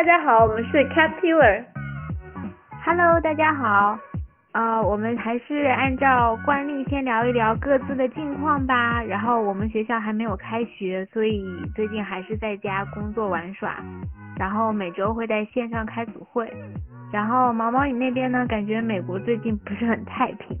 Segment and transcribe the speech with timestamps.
[0.00, 1.62] 大家好，我们是 Caterpillar。
[2.86, 3.98] Hello，大家好。
[4.52, 9.02] 呃，我们还是按照惯例先聊一聊各自的近况吧。
[9.02, 11.44] 然后我们学校还没有开学，所以
[11.76, 13.76] 最近还是在家工作玩耍。
[14.38, 16.50] 然后每周会在线上开组会。
[17.12, 18.46] 然后毛毛，你那边呢？
[18.46, 20.56] 感觉美国最近不是很太平。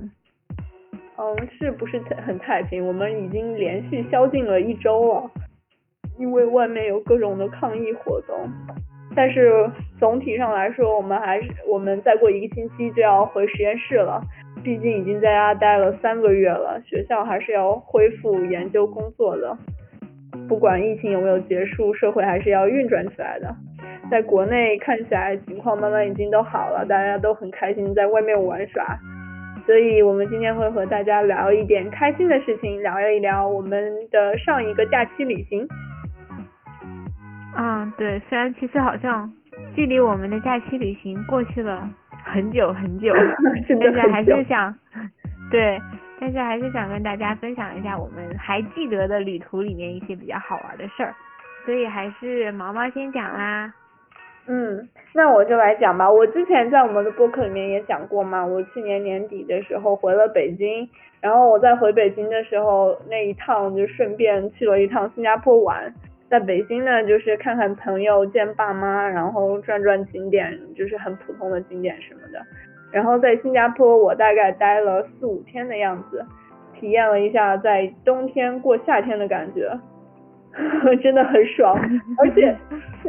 [1.16, 2.86] 嗯，是不是很太平？
[2.86, 5.30] 我们已经连续宵禁了一周了，
[6.18, 8.36] 因为外面有各种的抗议活动。
[9.20, 14.18] 但是总体上来说，我们还是我们再过一个星期就要回实验室了。
[14.64, 19.54] 毕竟已经在家待了三个月了，学校还是要恢复研究工作的。
[20.48, 23.54] 不管疫情有没有结束，社会还是要运转起来的。
[24.10, 28.98] 在国内看起来情况慢慢已经都好了，大家都很开心在外面玩耍。
[29.66, 35.68] 所以我们今天会和大家聊一点开心的事情，聊一聊我们的上一个假期旅行。
[37.56, 39.30] 嗯，对，虽然其实好像
[39.74, 41.88] 距离我们的假期旅行过去了
[42.24, 43.12] 很久很久，
[43.68, 44.74] 但是还是想，
[45.50, 45.80] 对，
[46.20, 51.14] 但是还是想跟大家分享一下我们还记得的旅途里面一些比较好玩的事儿，
[51.66, 53.72] 所以还是毛毛先讲啦。
[54.46, 56.10] 嗯，那我就来讲吧。
[56.10, 60.88] 我之前在我们的播客里面也讲过嘛，我去年年底的时候回了北京，
[61.20, 65.92] 然后我在回北京的时候那一趟就顺便去了一趟新加坡玩。
[66.30, 72.40] 在北京呢，就是看看朋友、见爸妈，然后转转景点，就是很普通的景点什么的。
[72.92, 76.24] 然后在新加坡，我大概待了四五天的样子，
[76.78, 79.76] 体验了一下在冬天过夏天的感觉，
[81.02, 81.76] 真的很爽。
[82.18, 82.56] 而且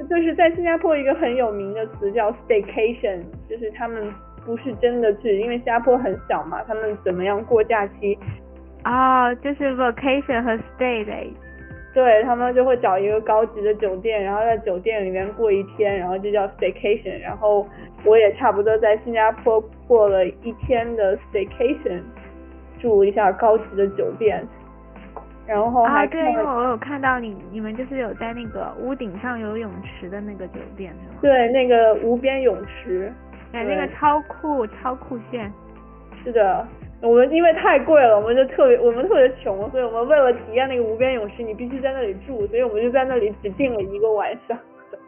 [0.09, 4.11] 就是在新加坡一个很有名的词叫 staycation，就是他们
[4.43, 8.17] 不是真的去，因为新加坡很小嘛，他们怎么样过假期？
[8.83, 11.13] 哦，就是 vacation 和 stay 的。
[11.93, 17.19] 对他们就会找一个高级的酒店，然后在酒店里面过一天，然后就叫 staycation。
[17.19, 17.67] 然后
[18.05, 22.01] 我也差不多在新加坡过了一天的 staycation，
[22.79, 24.41] 住一下高级的酒店，
[25.45, 31.19] 然后还啊，对，因为我有看到你你们就是有在那个屋顶上有泳池的那个酒店是吗？
[31.21, 33.11] 对，那个无边泳池，
[33.51, 35.51] 哎，那个超酷超酷炫。
[36.23, 36.65] 是的。
[37.01, 44.57] 我们因为太贵了，我们就特别我们特别穷，所以我们为了体验那个无边泳池，你必须在那里住，所以我们就在那里只订了一个晚上。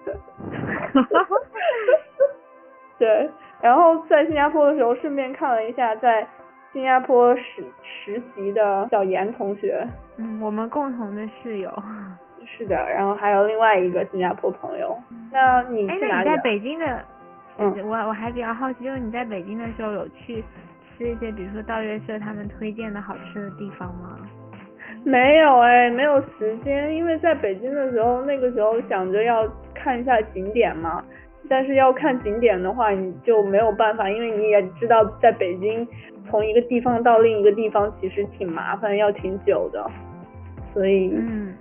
[2.98, 3.30] 对，
[3.62, 6.28] 然后在新加坡的时候，顺便看了一下在
[6.72, 9.86] 新加坡实实习的小严同学。
[10.18, 11.72] 嗯，我们共同的室友。
[12.46, 14.98] 是的，然后还有另外一个新加坡朋友。
[15.31, 16.10] 那你去哪里？
[16.10, 16.86] 哎，那你在北京的？
[17.60, 20.44] 嗯，我我还比较好奇，就是你在北京的时候有去。
[21.03, 24.18] 吃一些，比如说道月社他们推荐的好吃的地方吗？
[25.03, 31.03] 没有哎，没有时间，因为在北京的时候，那个时候想着要看一下景点嘛，
[31.50, 35.86] 但是要看景点的话，你就没有办法，因为你也知道，在北京
[36.30, 39.86] 从一个地方到另一个地方其实挺麻烦，要挺久的，
[40.74, 41.53] 所以，嗯，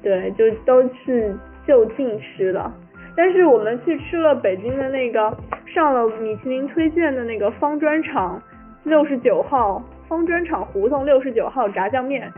[0.00, 1.34] 对，就都是
[1.66, 2.72] 就近吃了。
[3.16, 5.36] 但是我们去吃了北京的那个
[5.74, 8.40] 上了米其林推荐的那个方砖厂。
[8.86, 12.32] 六十九号方砖厂胡同六十九号炸酱面，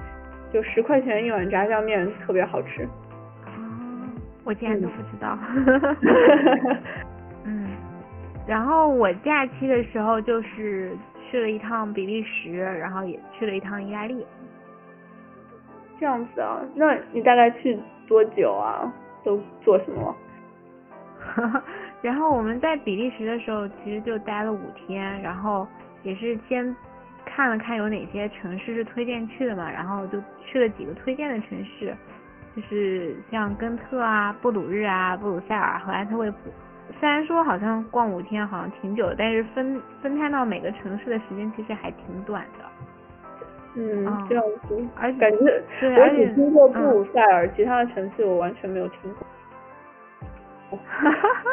[0.50, 2.88] 就十块钱一碗炸酱面，特别好吃。
[3.44, 3.50] 哦，
[4.44, 5.38] 我竟然都不知道。
[7.44, 7.68] 嗯，
[8.46, 10.96] 然后我假期的时候就是
[11.30, 14.26] 去了一趟比利时，然后也去了一趟意大利。
[16.00, 16.62] 这样子啊？
[16.74, 18.90] 那你大概去多久啊？
[19.22, 20.16] 都做什么？
[22.00, 25.68] 然后我们在比利时的时候，其实就待了五天，然后。
[26.02, 26.74] 也是先
[27.24, 31.94] 看了看有哪些城市是推荐去的嘛，然后就去了几个推荐的城市，
[32.56, 36.36] 就是像根特啊、布鲁日啊、布鲁塞尔和安特卫普。
[36.98, 42.64] 虽然说好像逛五天好像挺久，但是分分摊到每个城市的时间其实还挺短的。
[43.74, 45.38] 嗯，这样子，而且感觉
[45.78, 50.78] 对，我只听过布鲁塞尔，其他的城市我完全没有听过。
[50.86, 51.50] 哈哈哈，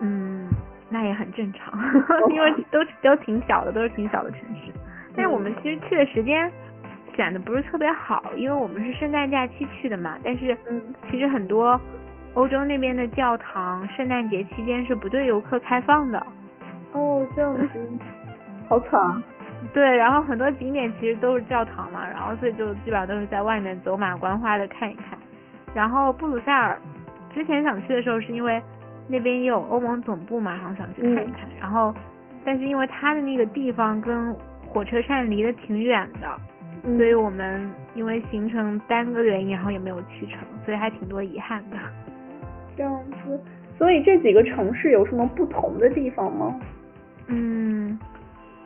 [0.00, 0.48] 嗯。
[0.94, 1.76] 那也很正常，
[2.30, 4.72] 因为都都挺小的，都是挺小的城市。
[5.16, 6.48] 但是我们其实去的时间
[7.16, 10.16] 选的不是特别好，因为我们是圣诞假期去的嘛。
[10.22, 10.56] 但是
[11.10, 11.80] 其实很多
[12.34, 16.24] 欧洲那边的教堂圣诞节期间是不对游客开放的。
[16.92, 17.68] 哦，这样子，
[18.68, 19.00] 好惨。
[19.00, 19.20] 啊
[19.72, 25.18] 对，然后很多景点其实都是教堂嘛，然后所以就基本上都是在外面走马观花的看一看。
[25.74, 26.78] 然后布鲁塞尔
[27.34, 28.62] 之前想去的时候是因为。
[29.08, 31.48] 那边也有欧盟总部嘛，然后想去看一看。
[31.48, 31.94] 嗯、然后，
[32.44, 34.34] 但是因为它的那个地方跟
[34.66, 36.28] 火车站离得挺远的，
[36.82, 41.76] 嗯、所以我们因为行程耽搁的原因，然后也没有去成，所以还挺多遗憾的。
[42.76, 42.92] 这样
[43.24, 43.40] 子，
[43.78, 46.58] 所以这几个城市有什么不同的地方吗？
[47.28, 47.98] 嗯，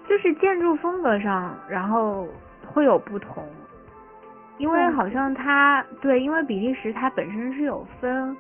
[0.08, 2.26] 就是建筑风格上，然后
[2.66, 3.44] 会有不同，
[4.56, 8.36] 因为好像它对，因为比利时它本身是有分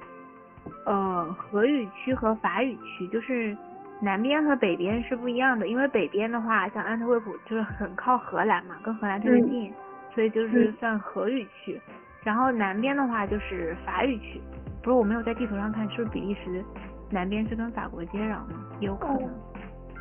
[0.86, 0.92] 呃
[1.34, 3.56] 荷语区和法语区，就是
[4.00, 9.72] 南边和北边是不一样的，因为北边的话，像安特卫普就是很靠荷兰嘛，跟荷兰特别近，
[10.14, 11.80] 所以就是算荷语区，
[12.22, 14.40] 然后南边的话就是法语区，
[14.82, 16.64] 不是我没有在地图上看，是不是比利时
[17.10, 18.54] 南边是跟法国接壤呢？
[18.80, 19.28] 有可能。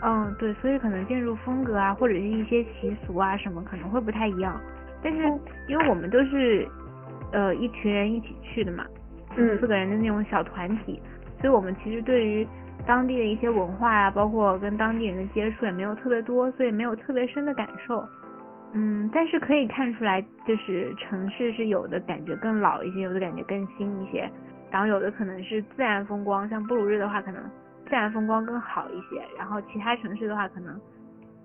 [0.03, 4.62] 嗯，对，所以可能建筑风格啊，或者是一些习俗啊什么可能会不太一样，
[5.01, 5.23] 但是
[5.68, 6.68] 因为我们都是
[7.31, 8.85] 呃一群人一起去的嘛，
[9.35, 11.01] 嗯，四个人的那种小团体，
[11.39, 12.48] 所以我们其实对于
[12.86, 18.04] 当地的一些文化啊，包括跟当地人的接触也没有特别多，所以没有特别深的感受。
[18.74, 24.30] 嗯，但是可以看出来，就是城市是有的感觉更老一些，有的感觉更新一些，
[24.72, 27.42] 然后有的可能是自然风光，像布鲁日的话可能。
[27.90, 30.78] 自然风光更好一些，然后其他城市的话可能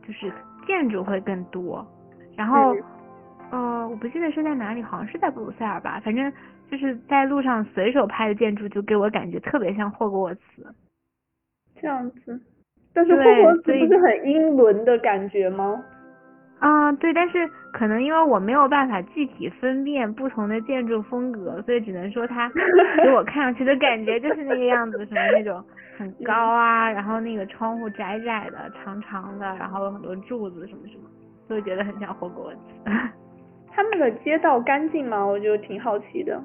[0.04, 0.28] 就是
[0.66, 1.86] 建筑会更多，
[2.36, 2.74] 然后
[3.52, 6.32] 呃我不记得是在哪里，好像是在布鲁塞尔吧，反正
[6.72, 10.40] 就是在路上随手拍的建筑就给我感觉特别像霍格沃茨，
[11.78, 12.40] 这样子，
[12.94, 15.84] 但是霍格沃茨不是很英伦的感觉吗？
[16.60, 22.50] 啊，对，但是可能因为我没有办法具体分辨不同的建筑风格，所以只能说它
[23.04, 25.62] 给我看上去的感觉就是那个样子，什么那种
[25.98, 31.10] 很高啊，然后那个窗户窄窄的、长长的，然后有很多柱子什么什么，
[31.46, 32.58] 所以觉得很像霍格沃茨。
[33.74, 35.22] 他们的街道干净吗？
[35.22, 36.40] 我就挺好奇的。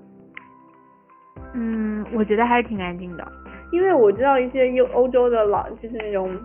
[1.54, 3.32] 嗯，我觉得还是挺干净的，
[3.72, 6.36] 因为我知道一些欧欧洲的老就是那种。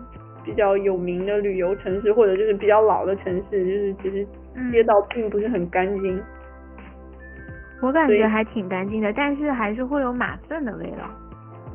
[0.45, 4.27] 比较有名的旅游城市，或者就是比较老的城市，就是其实
[4.73, 6.21] 街道并不是很干净。
[7.81, 11.09] 我感觉还挺干净的，但是还是会有马粪的味道。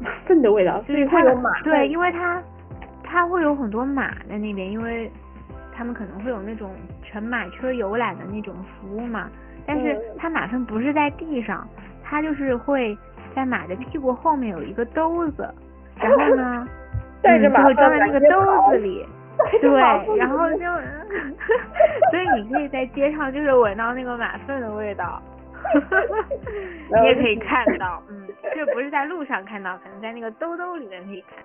[0.02, 1.62] 马粪的味道，所以会有马。
[1.62, 2.42] 对，因为它
[3.02, 5.10] 它会有很多马在那边，因为
[5.74, 6.70] 他们可能会有那种
[7.02, 9.30] 乘马车游览的那种服务嘛。
[9.66, 11.66] 但是它马粪不是在地上，
[12.08, 12.96] 它就是会
[13.34, 15.48] 在马的屁股后面有一个兜子，
[16.00, 16.66] 然后呢。
[17.20, 19.04] 带着马会装在那个兜子里，
[19.60, 19.70] 对，
[20.16, 20.58] 然后就，
[22.12, 25.20] 所以你可以在街上就是闻到那个马粪的味道，
[26.94, 31.44] 你也可以看到，嗯，这不是在路上看到，可能在那个兜兜里面可以看，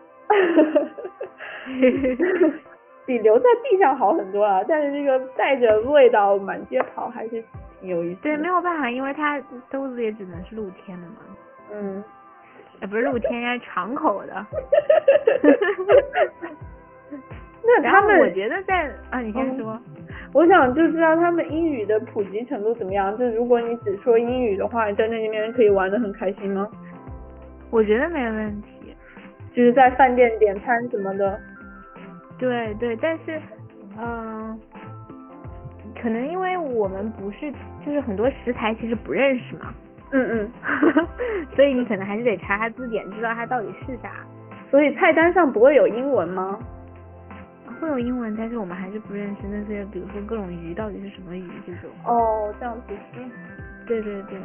[3.08, 8.22] 比留在地上好很多啊，但是这个带着味道满街跑还是挺有意思。
[8.22, 9.40] 对，没有办法，因为它
[9.70, 11.16] 兜子也只能是露天的嘛。
[11.72, 12.04] 嗯。
[12.90, 14.46] 不是露天，人家敞口的。
[17.66, 19.80] 那他们，我觉得在啊，你先说。
[20.34, 23.18] 我想就知道他们英语的普及程度怎么样。
[23.18, 26.68] 就如果你只说英语的话，在那边可以玩的很开心吗？
[27.70, 28.94] 我觉得没问题。
[29.56, 31.40] 就是在饭店点餐什么的。
[32.38, 33.40] 对对，但是
[33.98, 34.60] 嗯，
[36.02, 37.54] 可能因为我们不是，
[37.86, 39.74] 就是很多食材其实不认识嘛。
[40.12, 40.52] 嗯嗯，
[41.56, 44.12] 所以你可能还是得查查字典，知道它到底是啥。
[44.70, 46.60] 所以菜单上不会有英文吗？
[47.82, 51.90] 会有英文，但是我们还是不认识那些，比如说各种鱼到底是什么鱼这种。
[52.06, 52.94] 哦，这样子。
[53.18, 53.30] 嗯，
[53.88, 54.40] 对对对。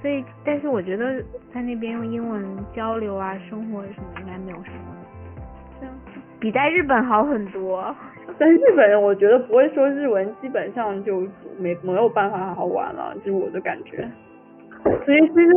[0.00, 1.22] 所以，但是我觉得
[1.52, 2.42] 在那边用英文
[2.74, 4.96] 交流啊，生活什么应该没有什么。
[5.80, 5.94] 这样。
[6.38, 7.94] 比在日本好很多。
[8.38, 11.26] 在日本，我觉得不会说日文，基本上就
[11.58, 14.08] 没没有办法好好玩了，就是我的感觉。
[15.04, 15.52] 所以其实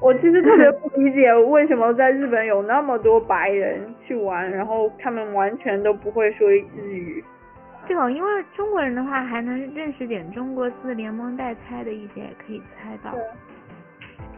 [0.00, 7.24] 我其实特别不理解为什么在日本有那么多白人去玩，然后他们完全都不会说日语。
[7.86, 13.14] 对哦因为中国人的话还能认识点中国字，连蒙带猜的一些也可以猜到。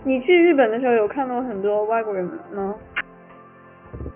[0.02, 2.74] 你去日本的时候有看到很多外国人吗？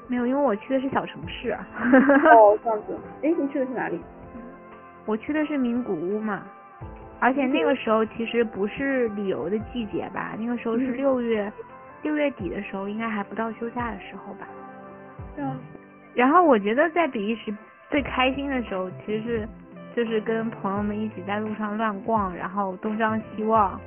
[0.09, 1.53] 没有，因为我去的是小城市。
[1.53, 2.97] 哦，这样子。
[3.23, 4.01] 哎，你去的是哪里？
[5.07, 6.43] 我去的是名古屋嘛。
[7.21, 11.53] 而且那个时候其实不是旅游的季节吧，那个时候是六月
[12.03, 14.49] 六月底的时候，应该还不到休假的时候吧。
[15.37, 15.59] 嗯。
[16.15, 17.55] 然后我觉得在比利时
[17.91, 19.49] 最开心的时候，其实是
[19.95, 23.79] 就是跟朋友们一起在路上乱逛，然后东张西望，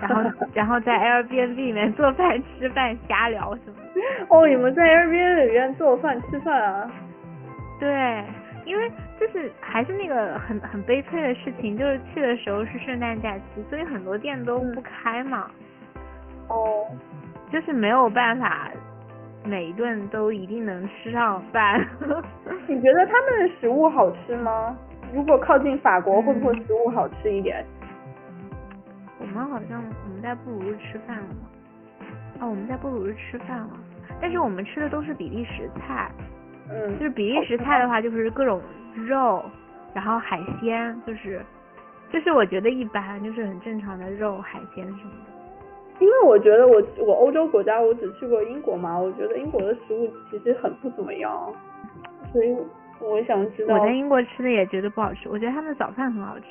[0.00, 3.74] 然后 然后在 Airbnb 里面做饭吃饭瞎聊什么。
[4.28, 6.90] 哦，你们在 Airbnb 里面做饭吃饭啊？
[7.80, 8.24] 对。
[8.66, 15.50] 因为就是还是那个很很悲催的事情，就是去的时候是圣诞假期，所以很多店都不开嘛。
[16.48, 16.84] 哦。
[17.48, 18.68] 就是没有办法
[19.44, 21.80] 每一顿都一定能吃上饭。
[22.66, 24.76] 你觉得他们的食物好吃吗？
[25.14, 27.64] 如果靠近法国，会不会食物好吃一点？
[29.20, 31.46] 我们好像我们在布鲁日吃饭了吗？
[32.40, 33.70] 哦，我们在布鲁日吃饭了。
[34.20, 36.10] 但是我们吃的都是比利时菜，
[36.70, 38.60] 嗯，就是比利时菜的话，就是各种
[38.94, 39.42] 肉，
[39.94, 41.40] 然后海鲜，就是
[42.10, 45.32] 就是我觉得一般，就是很正常的肉、海鲜什么的。
[45.98, 51.52] 因为我觉得我我欧洲国家我只去过英国嘛，我觉得英国的食物其实很不怎么样，
[52.32, 52.54] 所以
[53.00, 53.74] 我想知道。
[53.74, 56.46] 我在英国吃的也觉得不好吃，我觉得他们的早饭很好吃。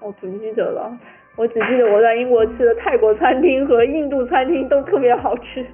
[0.00, 0.96] 我不记得了，
[1.34, 5.66] 我只记得我在英国吃的泰国餐厅和印度餐厅都特别好吃。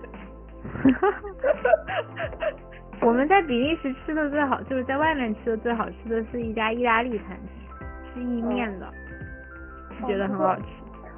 [3.00, 7.49] 我们在比利时吃的最好，就是在外面吃的最好吃的是一家意大利餐厅，
[8.15, 8.87] 是意面的，
[10.07, 10.62] 觉得很好吃。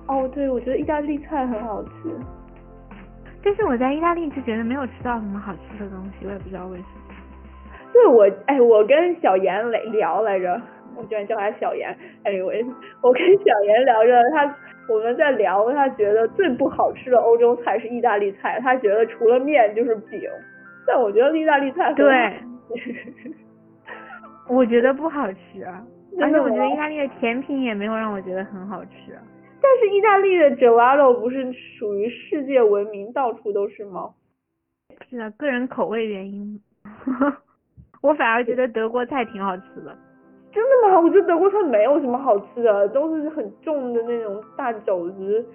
[0.06, 1.90] 哦，对，我觉得意大利菜很好吃，
[3.42, 6.90] 但是我在意大利就觉得没有吃到什么好吃的东西，我也不知道为什么。
[7.92, 10.60] 对，我哎，我跟小严来聊来着，
[10.96, 11.94] 我居然叫他小严
[12.24, 12.64] ，anyway，
[13.02, 14.56] 我跟小严聊着，他
[14.88, 20.20] 我们在聊，他觉得最不好吃的欧洲菜是意大利菜，他觉得除了面就是饼，
[20.86, 22.40] 但我觉得意大利菜对，
[24.48, 25.84] 我觉得不好吃，啊
[26.20, 29.18] 而且我觉得意大利的甜品也没有让我觉得很好吃。
[29.62, 34.10] 但是意大利的 gelato 不是属于世界闻名，到处都是吗？
[35.08, 36.60] 是的，个人口味原因。
[38.02, 39.96] 我反而觉得德国菜挺好吃的。
[40.52, 41.00] 真的吗？
[41.00, 45.46] 我觉得德国菜没有什么好吃的，都是很重的那种大肘子，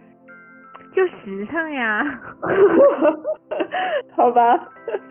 [0.93, 2.03] 就实诚呀。
[4.15, 4.59] 好吧。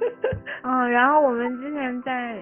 [0.64, 2.36] 嗯，然后我们之前在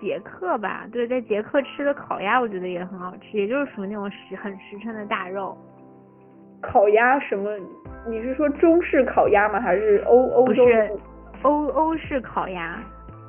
[0.00, 5.56] 捷克吧，对，在捷克吃的烤鸭，我觉得也很好吃，也就是属于那种实很实诚的大肉。
[6.60, 7.50] 烤鸭什么？
[8.08, 9.60] 你是说中式烤鸭吗？
[9.60, 10.64] 还是欧欧洲？
[11.42, 12.82] 欧欧式烤鸭。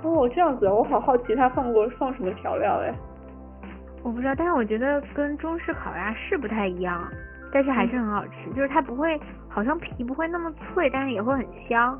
[0.04, 2.92] 哦，这样子，我好好奇他放过放什么调料哎。
[4.04, 7.08] 我不知道，但是我觉得跟中式烤鸭是不太一样，
[7.52, 8.50] 但是还是很好吃。
[8.56, 11.98] 就是它不会，好像皮不会那么脆，但是也会很香。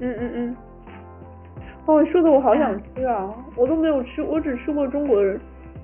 [0.00, 0.56] 嗯嗯嗯。
[1.86, 3.34] 哦，说的我好想吃啊！
[3.56, 5.40] 我都没有吃，我只吃过中国人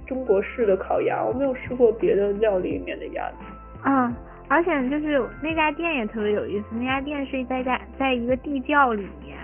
[0.07, 3.89] 中国式的烤鸭，我没有吃过别的料理里面的鸭子。
[3.89, 4.13] 啊。
[4.47, 9.39] 而且就是那家店也特别有意思，那家店是在在在一个地窖里面，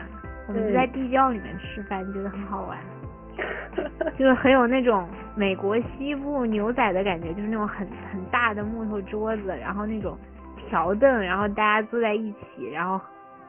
[0.47, 2.79] 我们就在地窖里面吃饭，觉得很好玩，
[4.19, 10.17] 就是很有那种美国西部牛仔的感觉，就是那种很很大的木头桌子，然后那种
[10.69, 13.01] 条凳，然后大家坐在一起，然后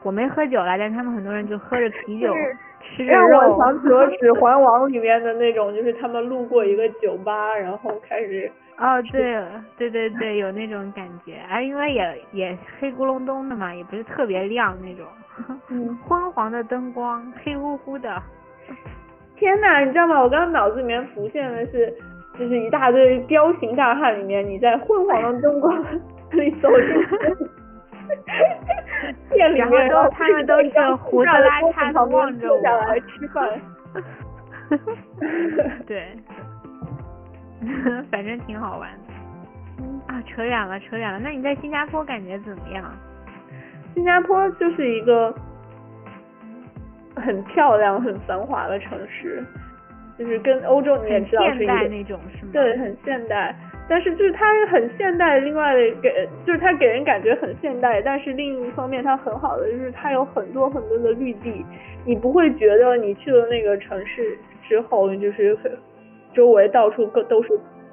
[0.02, 2.32] 我没喝酒了，但他们很多人就喝着啤酒，
[2.80, 3.28] 吃着肉。
[3.28, 8.50] 让我想起了《指环王》里面的那种，就是他们路过一个酒吧，然后开始。
[8.78, 9.44] 哦，对，
[9.76, 15.06] 对对对，有那种感觉，啊，因为也也黑咕隆咚的嘛，也不是特别亮那种，
[15.68, 18.20] 嗯， 昏黄的灯光，黑乎乎的。
[19.36, 20.20] 天呐，你知道吗？
[20.22, 21.92] 我刚刚脑子里面浮现的是，
[22.38, 25.82] 就是一大堆彪形大汉里面，你在昏黄的灯光
[26.32, 26.88] 里走进
[29.30, 32.60] 店里面，然后他们都是胡子拉碴的望着我
[33.08, 33.60] 吃饭。
[35.86, 36.04] 对。
[38.10, 41.20] 反正挺好玩的，啊，扯远了，扯远了。
[41.20, 42.84] 那你在新加坡感觉怎么样？
[43.94, 45.32] 新加坡就是一个
[47.16, 49.42] 很漂亮、很繁华的城市，
[50.18, 52.52] 就是跟欧洲你也知道是一个那种是吗？
[52.52, 53.54] 对，很现代。
[53.88, 61.64] 但是就是它很现代，另外的给就是它给人感觉很现代，但是另一方面它很好的就是它有很多很多的绿地，
[62.04, 64.38] 你不会觉得你去了那个城市
[64.68, 65.70] 之后就是很。
[66.34, 67.50] 周围到处都都是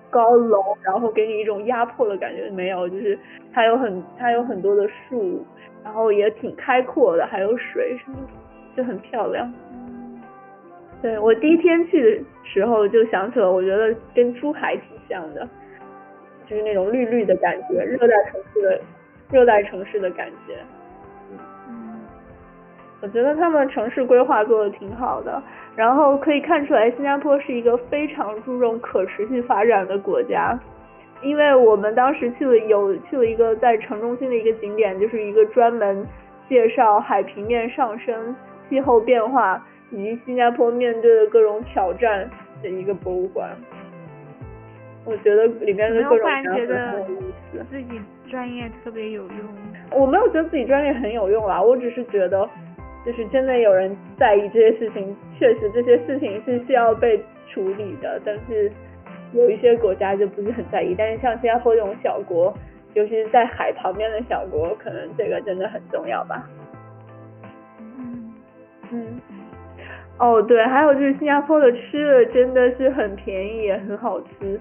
[0.09, 2.49] 高楼，然后给你一种压迫的感觉。
[2.51, 3.19] 没有，就是
[3.51, 5.45] 它有很它有很多的树，
[5.83, 8.31] 然后也挺开阔的，还有水什么的，
[8.79, 9.51] 就很漂亮。
[11.01, 15.45] 对我第一天去的时候就想起了，我觉得跟珠海挺像的，
[16.48, 18.81] 就是那种绿绿的感觉，热带城市的
[19.29, 20.55] 热带城市的感觉。
[23.01, 25.41] 我觉得他们城市规划做的挺好的，
[25.75, 30.57] 然后可以看出来新加坡是一个非常注重可持续发展的国家，
[31.21, 36.05] 因为我们当时去了有去了一个在城中心的一个景点，就是一个专门
[36.50, 38.36] 介绍海平面上升、
[38.69, 42.29] 气候变化以及新加坡面对的各种挑战
[42.61, 43.49] 的一个博物馆。
[45.05, 47.03] 我觉得里面的各种觉得
[47.71, 47.99] 自己
[48.29, 49.99] 专业特别有用。
[49.99, 52.47] 我没有觉得自己专业很有用啦，我只是觉得。
[53.05, 58.69] 就是真的有人在意这些事情，确实这些事情是需要被处理的，但是
[59.31, 60.93] 有一些国家就不是很在意。
[60.97, 62.53] 但是像新加坡这种小国，
[62.95, 66.45] 尤其是在海旁边的小国，可能这个真的很重要吧。
[68.91, 69.36] 嗯嗯。
[70.17, 74.60] 哦，对，还有就是新加坡的吃的真的是很便宜，也很好吃，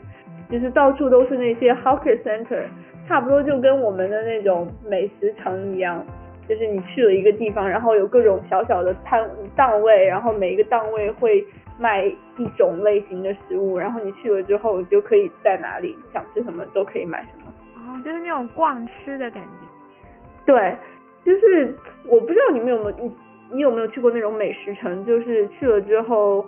[0.48, 2.62] 就是到处都是那些 hawker center，
[3.08, 6.04] 差不多就跟我们的那种美食城一样。
[6.48, 11.44] 就是你去了一个地方，然后有各种小小的摊档位，然后每一个档位会
[11.78, 17.52] 卖一种类型的食物，然后你去了之后就可以在哪里想吃什么都可以买什么。
[17.76, 20.46] 哦，就是那种逛吃的感觉。
[20.46, 20.74] 对，
[21.22, 21.74] 就是
[22.06, 23.12] 我不知道你们有没有
[23.50, 26.44] 你你有没有去过那种美食城，就是去了之后。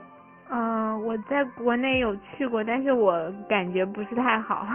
[0.52, 4.66] 嗯，我在国内有去过，但是我感觉不是太好。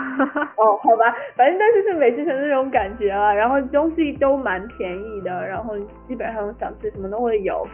[0.55, 5.77] 哦， 好吧，反正但是是美食城那种感觉啊，然后东西都蛮便宜的，然后
[6.07, 7.67] 基本上想吃什么都会有。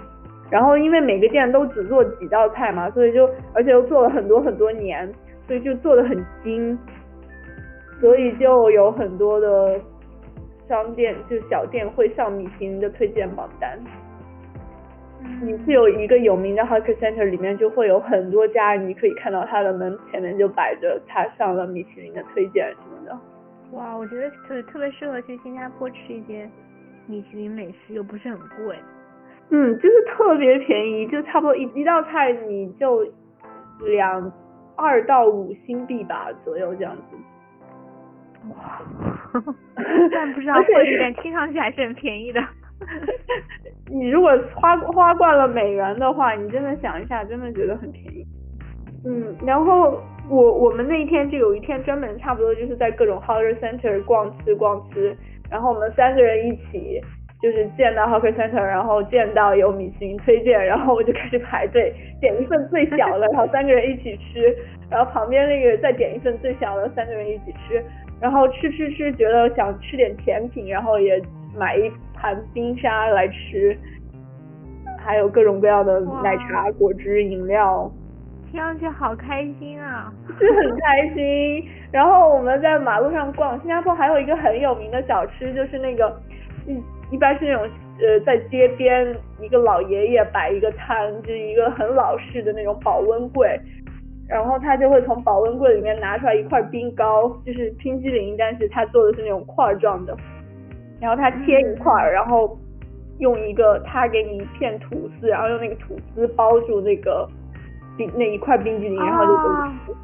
[0.49, 5.07] 然后因为每个店都只做几道菜嘛，所以就而且又做了很多很多年，
[5.45, 6.75] 所以就做的很精，
[7.99, 9.79] 所以就有很多的
[10.67, 13.77] 商店就小店会上米其林的推荐榜单。
[15.41, 23.17] 你是有一个有名的 hawker center，里面就会有很多家，你可以看到它的门前面就摆着它上了米其林的推荐什么的。
[23.71, 26.49] 哇，我觉得特特别适合去新加坡吃一些
[27.07, 28.77] 米其林美食，又不是很贵。
[29.49, 33.05] 嗯，就是特别便宜，就差不多一一道菜你就
[33.85, 34.31] 两
[34.75, 37.01] 二到五新币吧左右这样子。
[38.49, 38.81] 哇，
[40.11, 42.41] 但不知道汇率，但听上去还是很便宜的。
[43.91, 48.25] 你如果花花惯了美元的话，你真的想一下，真的觉得很便宜。
[49.05, 55.15] 嗯，然后我我们那一天就有一天专门差不多就是在各种 hawker center 逛吃逛吃，
[55.49, 57.01] 然后我们三个人一起
[57.41, 64.55] 就是见到 hawker center，然后见到有米其林推荐，然后我就开始排队点一份最小的，然后三个人一起吃，
[64.89, 67.83] 然后旁边那个再点一份最小的，三个人一起吃，
[68.21, 71.19] 然后吃吃吃，觉得想吃点甜品，然后也
[71.57, 71.91] 买一。
[72.21, 73.75] 含冰沙来吃，
[74.99, 77.91] 还有各种各样的奶茶、果汁、饮料，
[78.51, 80.13] 听上去好开心啊！
[80.39, 81.67] 是很开心。
[81.91, 86.15] 然后我们在马路上逛，新加坡还有一个很有名的小吃，就是那个
[86.67, 86.79] 一
[87.15, 87.67] 一般是那种
[87.99, 93.59] 呃在街边一个老爷爷摆一个摊，就是一个很老式的那种保温柜，
[94.29, 100.15] 然后他就会从保温柜里面拿出来一块冰糕，就是冰激凌，但是他做的是那种块状的。
[101.01, 102.55] 然后他切一块儿，然后
[103.19, 107.27] 用一个他给你一片吐司，然后用那个吐司包住那个
[107.97, 109.97] 冰那一块冰激凌，然后就吃。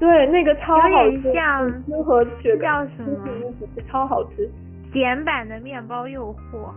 [0.00, 1.70] 对，那个超好吃，像
[2.04, 3.28] 和雪叫什么？
[3.60, 4.50] 一起超好吃。
[4.94, 6.72] 简版的面包诱惑。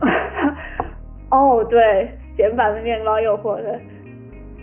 [1.30, 3.78] 哦，对，简版的面包诱惑的，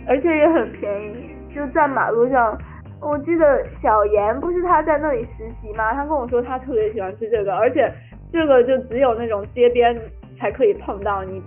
[0.08, 2.58] 而且也很便宜，就在马路上。
[3.00, 5.92] 我记得小严不是他在那里实习吗？
[5.92, 7.92] 他跟我说他特别喜欢吃这个，而且
[8.32, 9.96] 这个就只有那种街边
[10.38, 11.40] 才可以碰到你，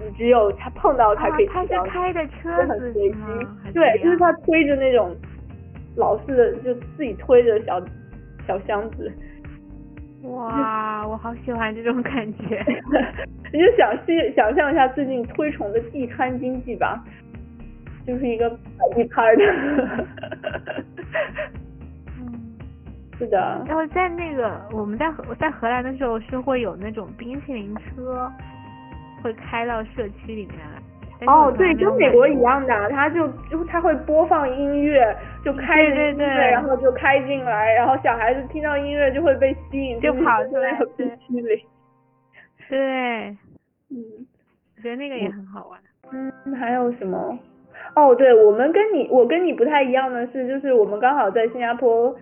[0.00, 1.84] 你只有他碰到才可以吃到。
[1.84, 3.26] 他是开的车子吗？
[3.74, 5.14] 对，就是他推着那种
[5.96, 7.80] 老式的，就自己推着小
[8.46, 9.12] 小箱子。
[10.22, 12.64] 哇，我好喜欢这种感觉。
[13.52, 17.04] 你就想想想象一下最近推崇的地摊经济吧。
[18.06, 20.35] 就是一个摆地摊的，嗯，
[23.18, 23.64] 是的。
[23.66, 28.30] 然后在那个我们在我在荷兰的时候是会有那种冰淇淋车，
[29.22, 30.82] 会开到社区里面来。
[31.26, 41.58] 哦，对，跟美国一样的，他就就他会播放音乐，就开着音乐，然后就开进来，然后小孩子听到音乐就会被吸引，就跑出来冰淇淋。
[42.68, 43.28] 对，
[43.88, 43.96] 嗯，
[44.76, 45.80] 我觉得那个也很好玩。
[46.12, 47.38] 嗯，还有什么？
[47.94, 52.14] 哦，对，我们跟你，我跟你不太一样的是，就是我们刚好在新加坡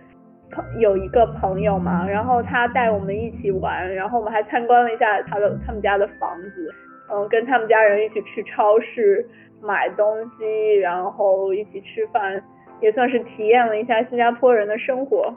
[0.51, 6.73] 朋有一个朋友嘛，然后他带我们一起玩，然后我们还参观了一下他的他们家的房子，
[7.11, 9.27] 嗯，跟他们家人一起去超市
[9.61, 12.41] 买东西，然后一起吃饭，
[12.79, 15.33] 也算是体验了一下新加坡人的生活。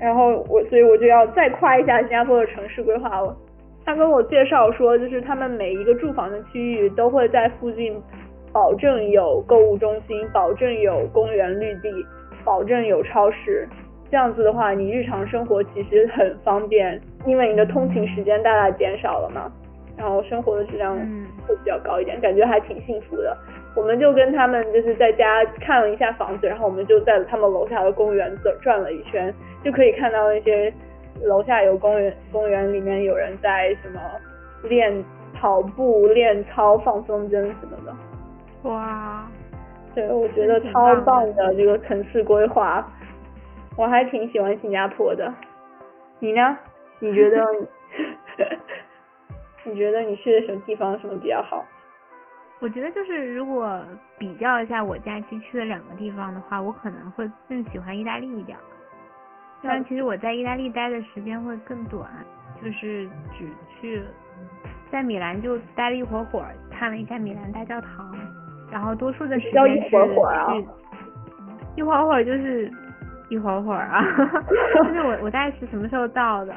[0.00, 3.36] 然后我，所以我就要再夸一下新加坡的城市规划了。
[3.84, 8.02] 他跟我介绍说，就是他们每一个住房的区域都会在附近。
[8.56, 11.90] 保证有购物中心，保证有公园绿地，
[12.42, 13.68] 保证有超市。
[14.10, 19.52] 这样子的话，你日常生活其实很方便，因为你的通勤时间大大减少了嘛。
[19.98, 20.96] 然后生活的质量
[21.46, 23.36] 会比较高一点，感觉还挺幸福的。
[23.76, 30.72] 我们就跟他们就是在家看了一下房子，然后我们就在他们楼下的公园走转了一圈，就可以看到那些
[31.22, 34.00] 楼下有公园，公园里面有人在什么
[34.62, 37.94] 练跑步、练操、放风筝什么的。
[38.68, 39.26] 哇，
[39.94, 42.86] 对，我觉得超棒的这个城市规划，
[43.76, 45.32] 我还挺喜欢新加坡的。
[46.18, 46.56] 你呢？
[46.98, 47.44] 你觉得？
[49.64, 51.64] 你觉得你去的什么地方什么比较好？
[52.60, 53.80] 我觉得就是如果
[54.16, 58.56] 比较一下我假期去的两个地方的话，我可能会更喜欢意大利一点。
[59.62, 62.08] 但其实我在意大利待的时间会更短，
[62.62, 63.48] 就是只
[63.80, 64.02] 去
[64.90, 68.14] 在米兰就待了一会儿会儿，看了一下米兰大教堂，
[68.76, 69.98] 然后多数的时间是去一会
[71.94, 72.70] 儿会儿就是
[73.30, 74.04] 一会儿会儿啊，
[74.84, 76.52] 就是我我大概是什么时候到的？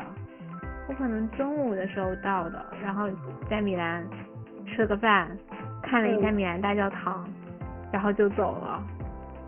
[0.90, 3.08] 我可能中午的时候到的，然后
[3.50, 4.06] 在米兰
[4.68, 5.30] 吃了个饭，
[5.82, 7.26] 看了一下米兰大教堂，
[7.90, 8.84] 然后就走了。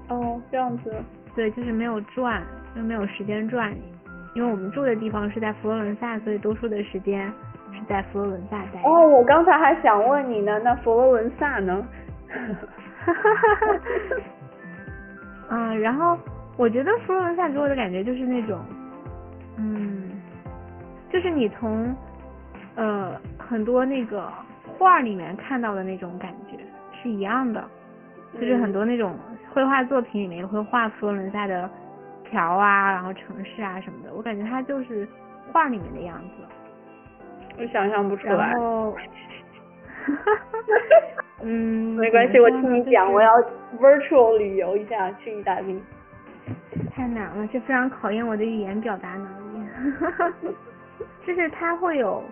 [0.08, 0.94] 哦，这样子。
[1.36, 2.42] 对，就是没有转，
[2.78, 3.76] 又没有时间转，
[4.34, 7.28] 因为我们住的地方是在佛罗伦萨，所以多数的时间
[7.74, 8.82] 是在佛罗伦萨待。
[8.86, 11.86] 哦，我刚才还想问你呢，那佛罗伦萨呢？
[12.32, 14.16] 哈哈哈哈哈。
[15.50, 16.18] 嗯，然后
[16.58, 18.60] 我觉得佛罗伦萨给我的感觉就是那种，
[19.58, 20.10] 嗯。
[21.12, 21.94] 就是你从
[22.76, 24.32] 呃很多那个
[24.78, 26.58] 画里面看到的那种感觉
[27.04, 27.62] 是一样的，
[28.34, 29.20] 就是很多那种
[29.54, 31.70] 绘画作品里面也会画佛罗伦萨的
[32.32, 35.06] 桥啊，然后城市啊什么的，我感觉它就是
[35.52, 36.46] 画里面的样子。
[37.60, 38.34] 我想象不出来。
[38.34, 38.96] 然后，
[41.44, 43.32] 嗯，没关系，我听你讲，我要
[43.80, 45.82] virtual 旅游一下去意大利。
[46.94, 49.68] 太难了，这非常考验我的语言表达能力。
[51.26, 52.24] 就是它会有，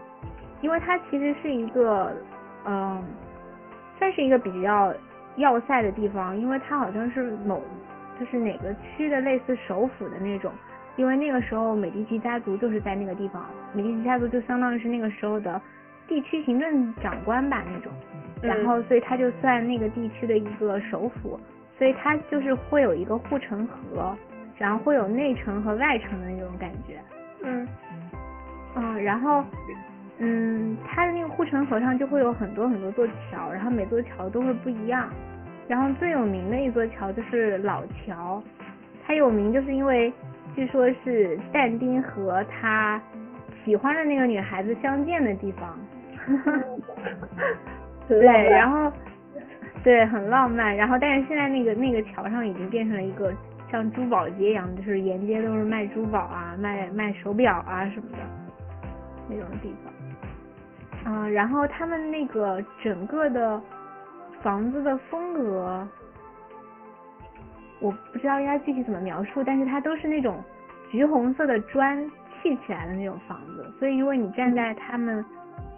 [0.61, 2.11] 因为它其实是一个，
[2.65, 3.03] 嗯，
[3.97, 4.93] 算是一个比较
[5.37, 7.61] 要塞的地方，因为它好像是某
[8.19, 10.51] 就是哪个区的类似首府的那种，
[10.97, 15.59] 因为那个时候美第奇家族就是在那个地方，美第奇家族就相当于是那个时候的
[16.09, 17.93] 地区行政长官吧那种，
[18.41, 21.39] 然后所以他就算那个地区的一个首府，
[21.77, 24.13] 所以它就是会有一个护城河，
[24.57, 26.99] 然后会有内城和外城的那种感觉，
[27.43, 27.67] 嗯。
[28.75, 29.43] 嗯，然后，
[30.19, 35.09] 嗯，它的那个护城河上就会有很多很多座桥，然后每座桥都会不一样。
[35.67, 38.41] 然后最有名的一座桥就是老桥，
[39.05, 40.11] 它有名就是因为
[40.55, 43.01] 据说是但丁和他
[43.63, 45.77] 喜欢的那个女孩子相见的地方。
[48.07, 48.91] 对，然后
[49.83, 50.75] 对，很浪漫。
[50.75, 53.33] 然后但是现在那个那个桥上已经变成了一个
[53.71, 58.17] 像珠宝街一样，就是沿街都是卖珠宝啊、卖卖手表啊什么的。
[59.31, 59.71] 那种地
[61.03, 63.61] 方，啊，然后他们那个整个的
[64.41, 65.87] 房子的风格，
[67.79, 70.43] 我不知道应该具体怎么描述，但是它都是那种
[70.89, 72.03] 橘红色的砖
[72.41, 75.23] 砌起来的那种房子，所以如果你站在他们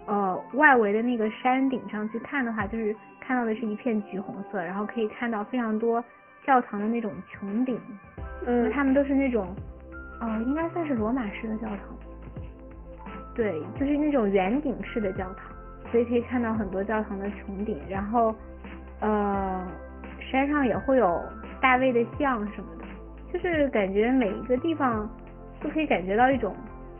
[0.06, 6.02] 呃外围的那个山顶上去看的话，就是看到的是一片橘红色，然后可以看到非常多
[6.44, 7.80] 教堂的那种穹顶，
[8.46, 9.54] 嗯，他们都是那种，
[10.20, 11.78] 呃，应该算是罗马式的教堂。
[13.34, 15.50] 对，就是那种圆顶式的教堂，
[15.90, 18.34] 所以可以看到很多教堂的穹顶，然后
[19.00, 19.66] 呃
[20.30, 21.22] 山上也会有
[21.60, 22.84] 大卫的像什么的，
[23.32, 25.08] 就是感觉每一个地方
[25.62, 26.54] 都可以感觉到一种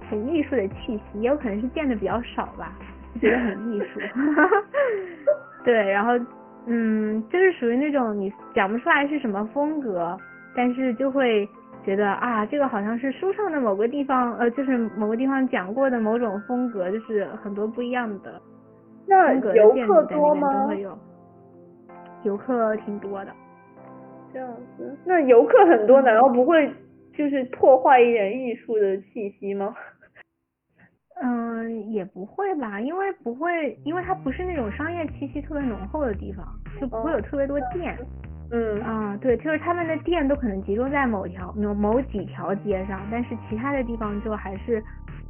[0.08, 2.72] 很艺术的气息，也有可能是见的比较少吧，
[3.20, 4.00] 觉得很艺术。
[5.64, 6.12] 对，然后
[6.66, 10.16] 嗯，就是属于那种你讲不出来是什么风格，
[10.54, 11.48] 但是就会。
[11.84, 18.40] 觉得啊，这个好像是书上的某个地方，呃，就是某个地方讲过的某种风格，就是很多不一样的
[19.08, 20.96] 风格的建筑在里面都会有。
[22.22, 23.32] 游客挺多的。
[24.32, 24.48] 这样
[24.78, 26.72] 子，那游客很多，难道不会
[27.16, 29.74] 就是破坏一点艺术的气息吗？
[31.20, 36.46] 嗯，也不会吧，因为不会，因为它不是那种商业气息特别浓厚的地方，
[36.80, 37.96] 就不会有特别多店。
[38.50, 44.82] 嗯啊，对，就是他们的店都可能集中在某条某某几条街上，但是其他的地方就还是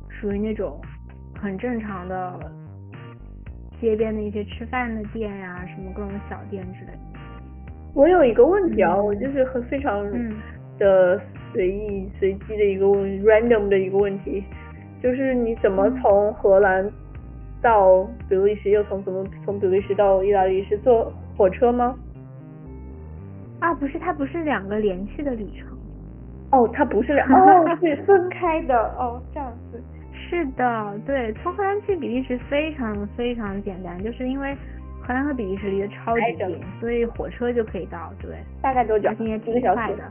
[0.09, 0.81] 属于那种
[1.41, 2.41] 很正常的
[3.81, 6.99] 街边的一些吃饭的店呀，什么各种小店之类的。
[7.95, 10.05] 我有一个问题啊，我就是很非常
[10.79, 11.21] 的
[11.53, 14.43] 随意随机的一个问 random 的一个问题，
[15.03, 16.89] 就是你怎么从荷兰
[17.61, 21.97] 到比利时，又从怎么从比利时到意大利是坐火车吗？
[23.61, 25.69] 啊，不是，它不是两个连续的旅程。
[26.53, 28.77] 哦，它不是两，哦， 是分开的。
[28.99, 29.83] 哦，这样子。
[30.13, 34.55] 是的，对，从荷兰去比利时非常非常简单，就是因为
[35.01, 38.13] 荷兰和比利时离得超级近，所以火车就可以到。
[38.21, 39.13] 对，大概多久？
[39.15, 40.05] 今天挺快的。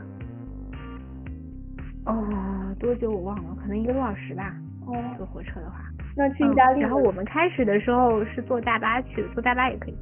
[2.06, 4.54] 哦，多久我忘了，可能一个多小时吧。
[4.86, 4.94] 哦。
[5.16, 5.80] 坐火车的话。
[6.16, 6.80] 那去意大利。
[6.80, 9.96] 然后我们开始的时候是坐大巴去，坐大巴也可以。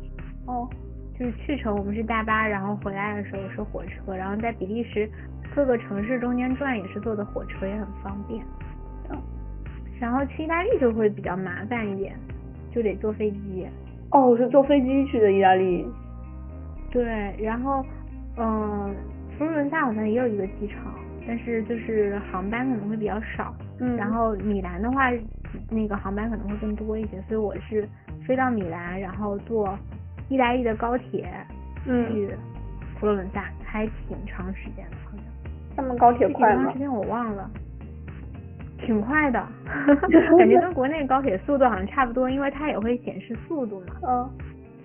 [0.46, 0.68] 哦。
[1.18, 5.06] 就是去程我们是大巴，然后回来的时候是火车，然后在比利时
[5.54, 8.42] 各个城市中间转也是坐的火车，也很方便。
[9.10, 9.18] 嗯
[10.00, 12.16] 然后去意大利就会比较麻烦一点，
[12.74, 13.66] 就得坐飞机。
[14.12, 15.86] 哦，我是坐飞机去的意大利。
[16.90, 17.84] 对，然后
[18.38, 18.96] 嗯，
[19.36, 20.94] 佛罗伦萨好像也有一个机场，
[21.26, 23.54] 但是就是航班可能会比较少。
[23.80, 23.96] 嗯。
[23.96, 25.10] 然后米兰的话，
[25.70, 27.88] 那个航班可能会更多一些，所以我是
[28.26, 29.78] 飞到米兰，然后坐
[30.28, 31.28] 意大利的高铁
[31.84, 32.30] 去
[32.98, 35.24] 佛罗伦萨，还挺长时间的，好像。
[35.76, 36.64] 他们高铁快吗？
[36.64, 37.50] 长时间我忘了。
[38.86, 39.46] 挺快的，
[40.38, 43.94] 感觉跟国内高铁速度好像差不多，因为它也会显示速度嘛。
[44.08, 44.30] 嗯，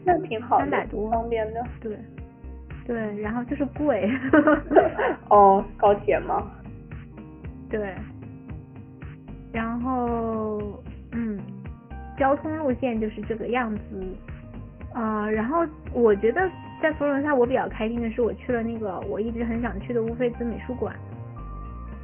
[0.03, 1.63] 那挺好的，三百多，方便的。
[1.79, 1.97] 对，
[2.86, 4.12] 对，然后就是贵。
[5.29, 6.51] 哦，高铁吗？
[7.69, 7.95] 对。
[9.56, 11.39] 然后，嗯，
[12.18, 13.82] 交通路线就是这个样子。
[14.94, 16.41] 呃，然后我觉得
[16.82, 20.94] 在佛罗伦萨我比较开心的是，我去了那个我一直很想去的乌菲兹美术馆。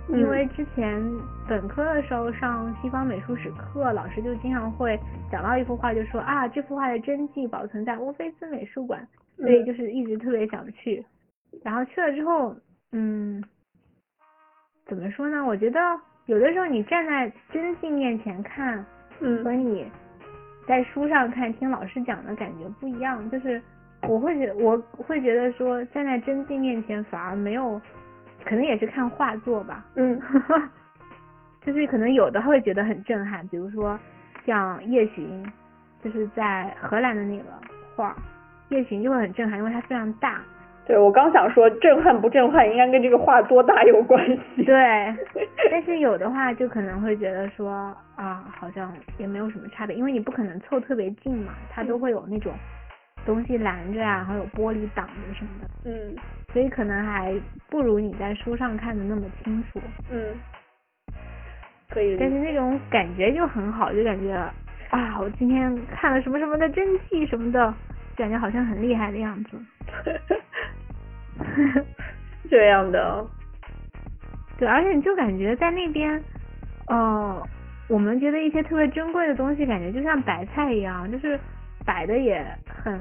[0.08, 1.02] 因为之前
[1.48, 4.98] 本科的时候上西方美术史课，老师就经常会
[5.30, 9.06] 讲到一幅画，就说啊这幅画的真迹保存在乌菲兹美术馆，
[9.38, 11.06] 所以就是一直特别想去。
[11.64, 12.56] 然后去了之后，
[12.94, 13.44] 嗯，
[14.86, 15.46] 怎么说呢？
[15.46, 15.80] 我觉得
[16.32, 18.86] 有的时候你站在真迹面前看，
[19.20, 19.86] 嗯，和你
[20.65, 23.30] 在书上看听老师讲的感觉不一样。
[23.30, 23.62] 就是
[24.08, 27.80] 我会觉我会觉得说站在真迹面前反而没有。
[28.46, 30.20] 可能也是看画作吧，嗯，
[31.63, 34.00] 就是可能有的会觉得很震撼，比如说
[34.46, 35.46] 像夜巡，
[36.04, 37.44] 就是在荷兰的那个
[37.96, 38.15] 画，
[38.70, 40.41] 夜巡就会很震撼，因为它非常大。
[40.86, 44.63] 对，我刚想说震撼不震撼，应该跟这个画多大有关系。
[44.63, 44.74] 对，
[45.72, 52.52] 但是有的话就可能会觉得说啊，好像也没有什么差别，因为你不可能凑特别近嘛，它都会有那种
[53.26, 55.70] 东西拦着呀，然后有玻璃挡着什么的。
[55.86, 56.15] 嗯。
[56.52, 57.34] 所以可能还
[57.70, 59.80] 不如你在书上看的那么清楚。
[60.10, 60.36] 嗯，
[61.89, 62.17] 可以。
[62.20, 64.34] 但是那种感觉就很好，就感觉
[64.89, 67.74] 啊，我今天看了什么什么的真迹什么的，
[68.17, 69.52] 感觉好像很厉害的样子。
[72.49, 73.25] 这样的。
[74.58, 76.21] 对，而且你就感觉在那边，
[76.88, 77.41] 呃，
[77.88, 81.39] 我们觉得一些特别珍贵的东西，感觉就像白菜一样，就是
[81.86, 82.99] 摆的也很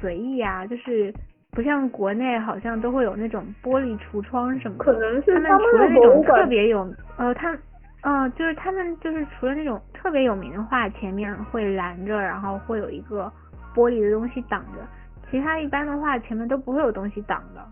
[0.00, 1.12] 随意啊，就是。
[1.52, 7.56] 不像国内好像都会有那种玻璃橱窗什么的，可能是他们除了那种特别有呃，他
[8.02, 13.32] 呃就是他们就是除了那种特别有名的画前面会拦着，然后会有一个
[13.74, 14.86] 玻璃的东西挡着，
[15.30, 17.66] 其他一般的话前面都不会有东西挡的，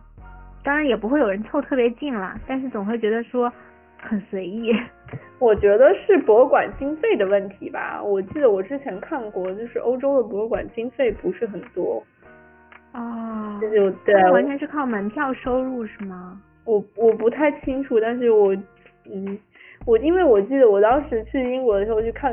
[0.65, 3.53] 当然也不会有人凑特别近啦，但是总会觉得说
[3.99, 4.75] 很随意。
[5.39, 12.03] 我觉得是博物馆经费的问题吧，我记得我之前看过，就是欧洲的博物馆经费不是很多。
[12.95, 16.41] 哦，这就对，完全是靠门票收入是吗？
[16.65, 18.57] 我我不太清楚，但是我
[19.13, 19.39] 嗯，
[19.85, 22.33] 我因为我记得我当时去英国的时候去看，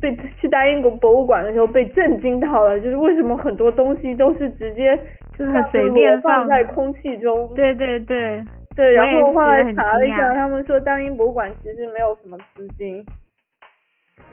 [0.00, 4.98] 被去大英国博物馆的时候被震惊到了，就是为什么很多东西都是直接
[5.38, 7.52] 就是随便放在空气中。
[7.54, 8.44] 对对对
[8.76, 13.04] 对，然后后来查了一下，他们说大英博物馆其实没有什么资金，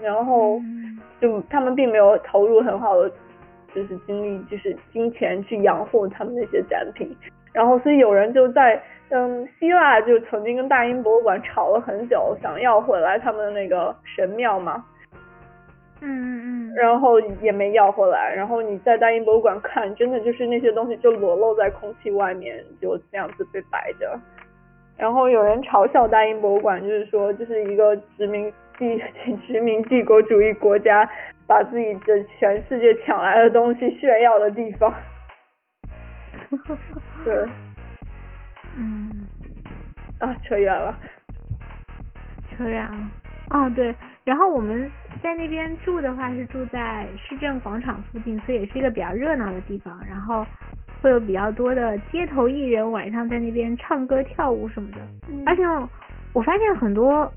[0.02, 0.60] 然后
[1.20, 3.12] 就他们并没有投入很好的。
[3.74, 7.10] 就是精力，就是金钱去养护他们那些展品，
[7.54, 8.78] 然后所以有人就在
[9.12, 14.84] 嗯希腊就曾经跟大英博物馆吵了很久，想要回来他们的那个神庙嘛，
[16.02, 24.20] 嗯嗯嗯，然后也没要回来，然后你在大英博物馆看，真的就是那些东西就裸露在空气外面，就这样子被摆着，
[24.98, 29.02] 然后有人嘲笑大英博物馆，就是说这是一个殖民地
[29.48, 31.10] 殖民帝国主义国家。
[31.48, 34.94] 把自己的全世界抢来的东西炫耀的地方，
[37.26, 37.46] 对，
[38.78, 39.28] 嗯，
[40.20, 40.98] 啊，扯远了，
[42.52, 43.12] 扯远了，
[43.50, 44.90] 啊对，然后我们
[45.22, 50.46] 在那边住的话是住在市政广场附近，所以也是一个比较热闹的地方，然后
[51.02, 54.98] 会有比较多的街头艺人晚上在那边唱歌跳舞什么的，
[55.46, 55.64] 而且
[56.34, 57.32] 我发现很多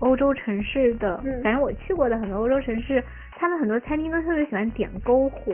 [0.00, 3.02] 欧洲城市的，反正我去过的很多欧洲城市。
[3.38, 5.52] 他们很多餐厅都特别喜欢点篝火，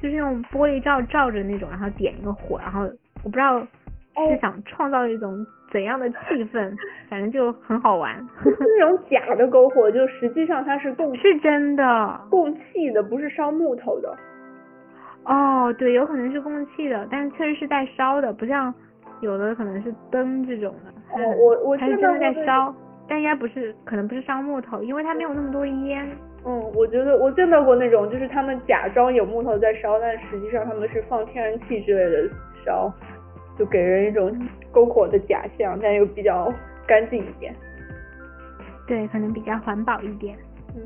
[0.00, 2.80] 就是用玻璃罩罩着那种，然后点一个火，然后
[3.22, 6.16] 我不知道是想创造一种怎样的气
[6.52, 6.76] 氛，
[7.08, 8.16] 反正就很好玩。
[8.44, 14.16] 那种假的篝火，就实际上它是供是真的供气的，不是烧木头的。
[15.24, 18.74] 哦，对，有可能是供气的，但是确实是在烧的，不像
[19.20, 20.90] 有的可能是灯这种的。
[21.14, 22.74] 哦，我我它是真的在烧，
[23.08, 26.08] 但应该不是，可能不是烧木头，因为它没有那么多烟。
[26.46, 32.90] 嗯，我觉得我见到过那种，就是他们假装有木头在烧，但实际上他们是放天然气之类的烧，
[33.60, 34.34] 就给人一种
[34.72, 36.50] 篝火的假象，但又比较
[36.86, 37.54] 干净一点。
[38.86, 40.34] 对，可能比较环保一点。
[40.74, 40.80] 嗯，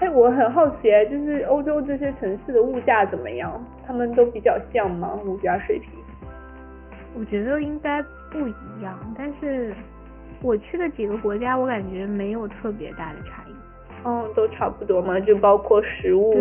[0.00, 3.62] 哎，我很好奇，就是欧洲这些城市的物价怎么样？
[3.86, 5.12] 他们都比较像吗？
[5.26, 5.90] 物价水平？
[7.18, 9.74] 我觉得应该不一样，但是
[10.40, 13.52] 我去的几个国家，我感觉没有特别大的差异。
[14.06, 16.34] 嗯，都差不多嘛，就包括食物、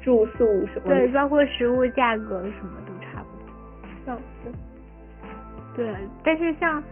[0.00, 0.88] 住宿什么。
[0.88, 2.86] 对，包括食物价格什么都差不多。
[2.86, 2.91] 这样子。
[5.74, 6.82] 对，但是像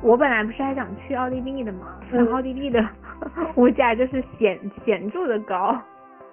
[0.00, 2.84] 我本来不是还想去奥地利的嘛，然后奥地利的
[3.56, 5.80] 物价就是显显著的高。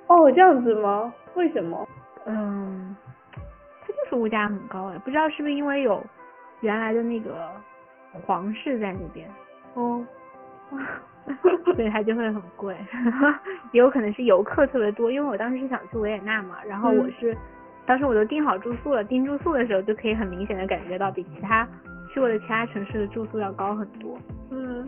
[0.07, 1.13] 哦，这样子吗？
[1.35, 1.87] 为什么？
[2.25, 2.95] 嗯，
[3.81, 6.03] 它就是物价很高哎，不知道是不是因为有
[6.61, 7.49] 原来的那个
[8.25, 9.29] 皇室在那边。
[9.75, 10.05] 哦。
[11.75, 12.75] 所以它就会很贵，
[13.71, 17.37] 也 有可能是游客特别多，因为我当时是想去维也纳嘛，然后我是
[17.89, 21.67] 当时我都订好住宿了，订住宿的时候就可以很明显的感觉到比其他
[22.13, 24.15] 去过的其他城市的住宿要高很多。
[24.51, 24.87] 嗯，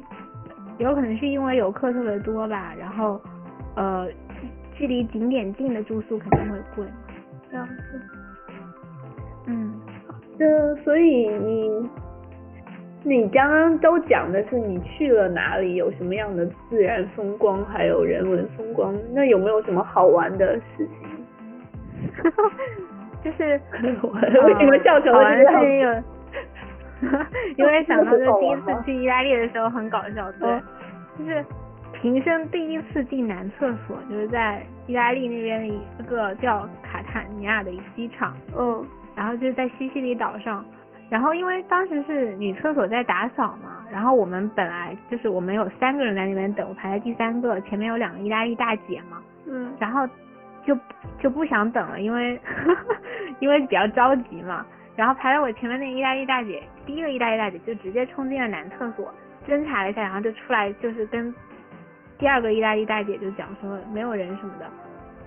[0.78, 3.20] 有可能是因为游客特别多吧，然后
[3.76, 4.08] 呃
[4.76, 6.86] 距离景点近的住宿肯定会贵，
[7.50, 8.02] 这样子。
[9.48, 9.74] 嗯，
[10.38, 11.90] 这所以你。
[13.04, 21.21] 你刚刚都讲的是你去了哪里，有什么样的自然风光，还有人文风光，那有没有什么好玩的事情？
[23.24, 26.04] 就是 为什么笑成了这个样
[27.58, 30.62] 因为想到就第一次去意大利的时候很搞笑，对，
[31.18, 31.44] 就是
[31.94, 40.64] 平生第一次进男厕所，就是在意大利那边的一个叫卡塔尼亚的一个机场，嗯，然后就是在西西里岛上。
[41.10, 50.08] 然后因为当时是女厕所在打扫嘛，然后我们本来就是我们有三个人在那边等，我排在第三个，前面有两个意大利大姐嘛，嗯，然后
[50.66, 50.78] 就
[51.20, 52.40] 就不想等了，因为
[53.40, 59.14] 因为比较着急嘛，然后排在我前面那个意大利大姐，第一个意大利大姐就直接冲进了男厕所，
[59.48, 61.34] 侦查了一下，然后就出来就是跟
[62.18, 64.66] 第二个意大利大姐就讲说没有人什么的，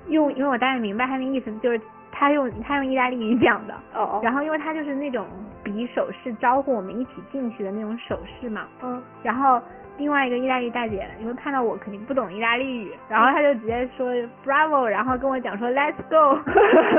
[0.09, 1.81] 用因为我大概明白她那意思就是。
[2.17, 4.21] 她用她用意大利语讲的，哦。
[4.23, 5.27] 然后因为她就是那种
[5.65, 9.61] 比手势招呼我们一起进去的那种手势嘛，嗯，然后
[9.97, 14.13] 另外一个意大利大姐因为看到我肯定不懂意大利语，然后她就直接说
[14.45, 16.39] Bravo，然后跟我讲说 Let's go，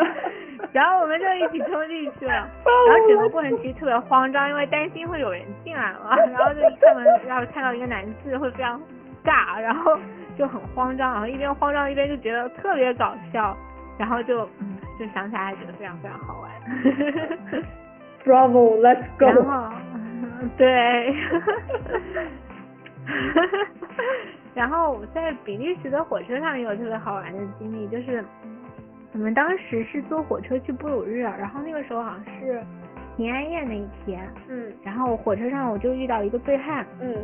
[0.72, 8.82] 然后我们就一起冲进去了，然后整个过程其实特别慌张，因为担心会有人进来嘛， 然后就一开门然后看到一个男士会非常
[9.24, 9.98] 尬，然后
[10.38, 13.56] 就很慌张，然后一边慌张一边就觉得特别搞笑，
[13.98, 14.78] 然后就嗯。
[14.98, 16.50] 就想起来还觉得非常非常好玩。
[18.24, 19.26] Bravo，Let's go。
[19.44, 19.76] 然后，
[20.56, 21.14] 对。
[24.56, 28.24] 然后在比利时的火车上也有特别好玩的经历，就是
[29.14, 32.62] 我们当时是坐火车去布鲁日，然后那个时候好像是
[33.18, 34.28] 平安夜那一天。
[34.48, 34.72] 嗯。
[34.84, 36.86] 然后火车上我就遇到一个醉汉。
[37.02, 37.16] 嗯。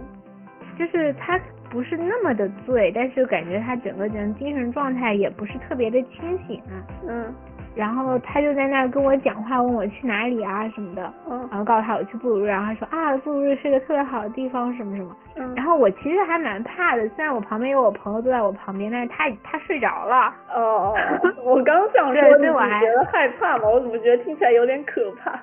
[0.77, 1.39] 就是他
[1.69, 6.61] 不是那么的醉，但是感觉他整个人精神状态也不是特别的清醒。
[7.07, 7.33] 嗯。
[7.73, 20.33] 然后他就在那儿跟我讲话，问我去哪里啊什么的，嗯，然后告诉他我去布鲁日，然后他说啊布鲁日是个特别好的地方什么什么，嗯，然后我其实还蛮怕的，虽然我旁边有我朋友坐在我旁边，但是他他睡着了。
[20.53, 23.69] 哦哦，我刚想说你觉得害怕嘛？
[23.69, 25.39] 我怎么觉得听起来有点可怕？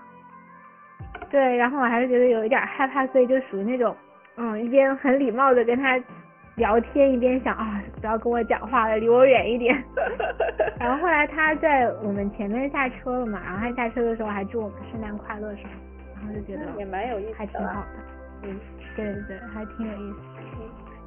[1.31, 3.97] 对，然后我还是觉得有一点害怕，所以就属于那种，
[4.37, 5.99] 嗯，一边很礼貌的跟他。
[6.59, 9.75] 聊天一边想啊，不要跟我讲话了，离我远一点。
[10.79, 15.71] 然后后来他在我们前面下车了嘛，然后他下车的时候还祝我们圣诞快乐什么，
[16.16, 17.88] 然后就觉得也蛮有意思，还挺好的。
[18.42, 18.61] 嗯，
[18.94, 20.18] 对对对，还挺有意思。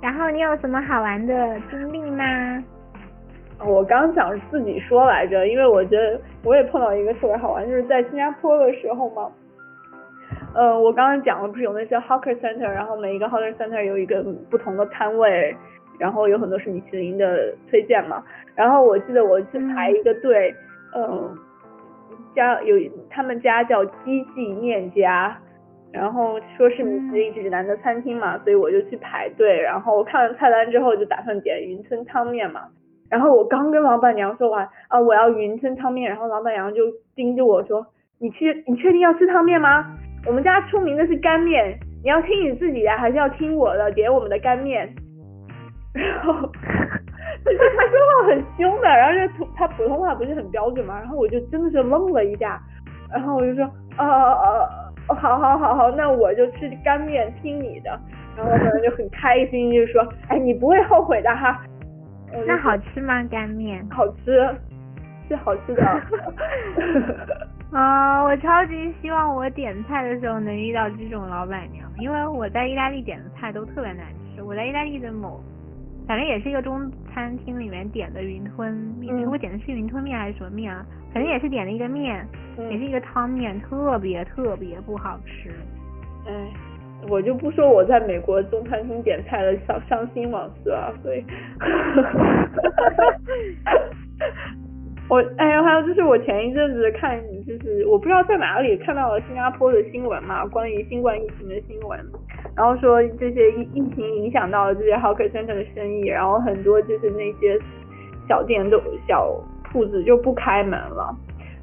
[0.01, 2.63] 然后你有什么好玩的经历吗？
[3.63, 9.29] 我刚想自己说来着，因为我觉得我也碰到一个特别好玩，就是在新加坡的时候嘛。
[10.53, 15.55] 呃，我刚刚讲了，不是有那些 hawker center，然后每一个 hawker center 有一个不同的摊位，
[15.97, 18.23] 然后有很多是米其林的推荐嘛。
[18.53, 20.53] 然后我记得我去排一个队，
[20.93, 21.37] 嗯，
[22.35, 22.75] 家有
[23.09, 25.37] 他们家叫鸡记面家，
[25.93, 29.61] 然后说是米其林指南的餐厅嘛，所以我就去排队。
[29.61, 32.63] 然后看完菜单之后，就打算点云吞汤面嘛。
[33.09, 36.83] 然后我刚跟老板娘说完啊，我要云吞汤面，然后老板娘就
[37.15, 37.85] 盯着我说，
[38.19, 39.90] 你确，你确定要吃汤面吗？
[40.25, 43.91] 我们家出名的是干面，你要听你自己的还是要听我的？
[43.91, 44.87] 点我们的干面。
[45.93, 46.33] 然后
[47.43, 52.61] 就是他说话很凶的，然后就他普通话不是很标准嘛，然后我就真的是愣了一下，
[53.11, 54.69] 然后我就说，呃呃
[55.09, 57.89] 呃，好好好好，那我就吃干面，听你的。
[58.37, 61.61] 然后我们就很开心，就说，哎，你不会后悔的哈。
[62.47, 63.21] 那好吃吗？
[63.29, 63.85] 干面？
[63.89, 64.47] 好吃，
[65.27, 65.83] 是好吃的。
[67.71, 74.43] 啊，我超级希望我点菜的时候能遇到这种老板娘，因为我在意大利点的菜都特别难吃。
[74.43, 75.41] 我在意大利的某，
[76.05, 80.85] 反正也是一个中餐厅里面点的云吞面，嗯我点的是云吞面还是什么面啊？
[81.13, 85.49] 反正也是点了一个面，也是嗯，一个汤面，特别特别不好吃。
[86.27, 86.33] 哎，
[87.07, 91.23] 我就不说我在美国中餐厅点菜的伤伤心往事了，所以
[95.11, 101.99] 我哎呀，还有就是我前一阵子看，就是我不知道在哪里看到了新加坡的新闻嘛，关于新冠疫情的新闻，
[102.55, 107.59] 然后说这些疫疫情影响到了这些 hawker center 的生意，然后很多就是那些
[108.25, 111.13] 小店都小铺子就不开门了。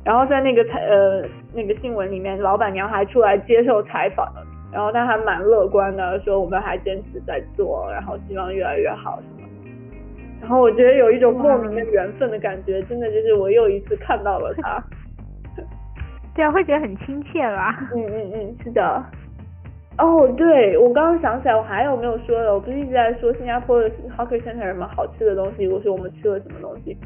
[0.05, 1.25] 然后在那个采呃
[1.55, 4.31] 那个新闻里面，老板娘还出来接受采访，
[4.71, 9.19] 然后她还蛮乐观的，说我们还坚持在做，然后希望越来越好。
[10.41, 14.83] 然后我觉得有一种莫名的缘分的感觉，真的就是我又一次看到了他。
[16.35, 17.89] 对啊，会觉得很亲切吧？
[17.95, 19.05] 嗯嗯嗯，是的。
[19.99, 22.55] 哦，对，我刚刚想起来，我还有没有说的？
[22.55, 25.67] 我不是一直在说新加坡的 hawker center 有什么好吃的东西？
[25.67, 26.97] 我说我们吃了什么东西？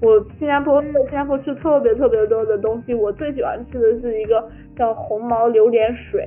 [0.00, 6.24] 我新加坡在新加坡吃特别特别多的东西，我最喜欢吃的是一个叫红毛榴莲水，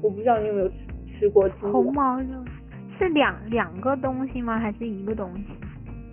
[0.00, 0.74] 我不知道你有没有吃
[1.18, 1.48] 吃过？
[1.60, 2.26] 红毛肉
[2.96, 4.60] 是两两个东西吗？
[4.60, 5.46] 还是一个东西？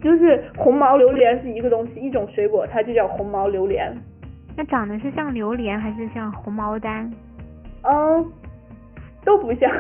[0.02, 3.96] 就是红毛榴莲是一个东西，一种水果，它就叫红毛榴莲。
[4.58, 7.12] 那长得是像榴莲还是像红毛丹？
[7.84, 8.26] 嗯，
[9.24, 9.72] 都不像，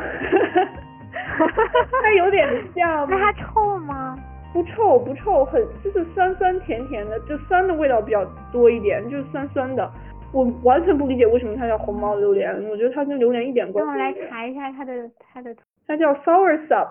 [2.01, 3.07] 它有点像。
[3.11, 4.17] 那它臭吗？
[4.51, 9.89] 不臭不臭，很就是酸酸甜甜的，就酸的味道比较多一点，就是酸酸的。
[10.31, 14.29] 我完全不理解为什么它叫红毛榴莲，我觉得它跟榴莲一点关系让我来。
[14.29, 15.55] 查一下它的它的。
[15.87, 16.89] 它叫 soursop，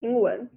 [0.00, 0.48] 英文，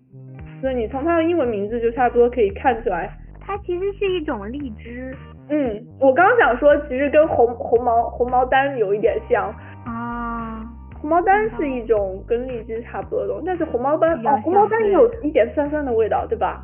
[0.61, 3.09] 所以你从它的英文名字就差不多可以看出来。
[3.39, 5.15] 它其实是一种荔枝
[5.49, 9.51] 嗯，我刚刚想说，其实跟红红毛红毛丹有一点像。
[9.85, 10.61] 啊，
[11.01, 16.61] 红毛丹是一种跟荔枝差不多的东西，但是红毛丹红毛丹也有一点酸酸的味道，对吧？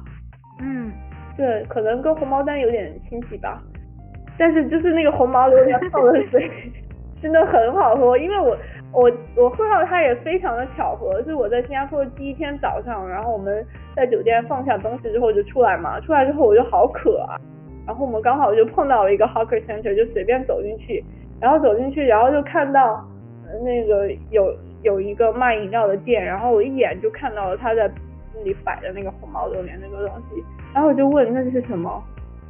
[0.61, 0.91] 嗯，
[1.35, 3.59] 对，可能跟红毛丹有点亲戚吧。
[4.37, 6.51] 但是就是那个红毛榴莲泡的水
[7.25, 8.55] 真的很好喝，因为我
[8.93, 13.65] 我我喝到它也非常的巧合，是我在新加坡的第一天早上，然后我们
[13.95, 17.33] 在酒店放下东西之后就出来嘛，出来之后我就好渴啊，
[17.87, 21.03] 然后我们刚好就碰到了一个 hawker center，就随便走进去，
[21.41, 23.03] 然后走进去，然后就看到
[23.63, 27.89] 那个有有一个卖饮料的店，然后我一眼就看到了他在
[28.35, 30.43] 那里摆的那个红毛榴莲那个东西，
[30.75, 32.03] 然后我就问那是什么，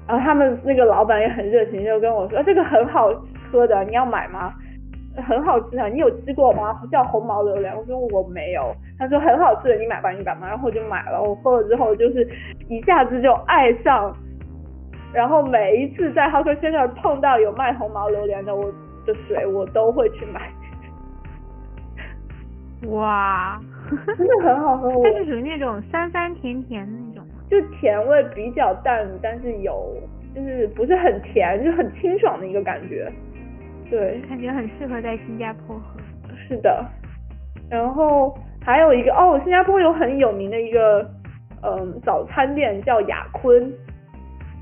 [0.06, 3.10] 然后他们那个老板也很热情，就跟我说、这个很好
[3.50, 4.54] 喝的，你要买吗？
[5.22, 6.82] 很好吃啊，你有吃过吗？
[6.92, 12.28] 叫红毛榴莲，我说我没有，他说很好吃的，你买吧，你买吧，然后我就买了，我喝了之后就是
[12.68, 14.16] 一下子就爱上，
[15.14, 18.66] 然后每一次在 Hawker Center 碰到有卖红毛榴莲的我
[19.06, 20.42] 的水，我都会去买，
[22.90, 23.60] 哇，
[24.18, 27.34] 真的很好喝，它是属于那种酸酸甜甜的那种吗。
[27.50, 29.96] 就甜味比较淡，但是有
[30.34, 33.12] 就是不是很甜，就很清爽的一个感觉。
[33.90, 36.00] 对，感觉很适合在新加坡喝。
[36.48, 36.86] 是的。
[37.70, 41.10] 然后还有一个哦，新加坡有很有名的一个
[41.64, 43.72] 嗯早餐店叫雅坤，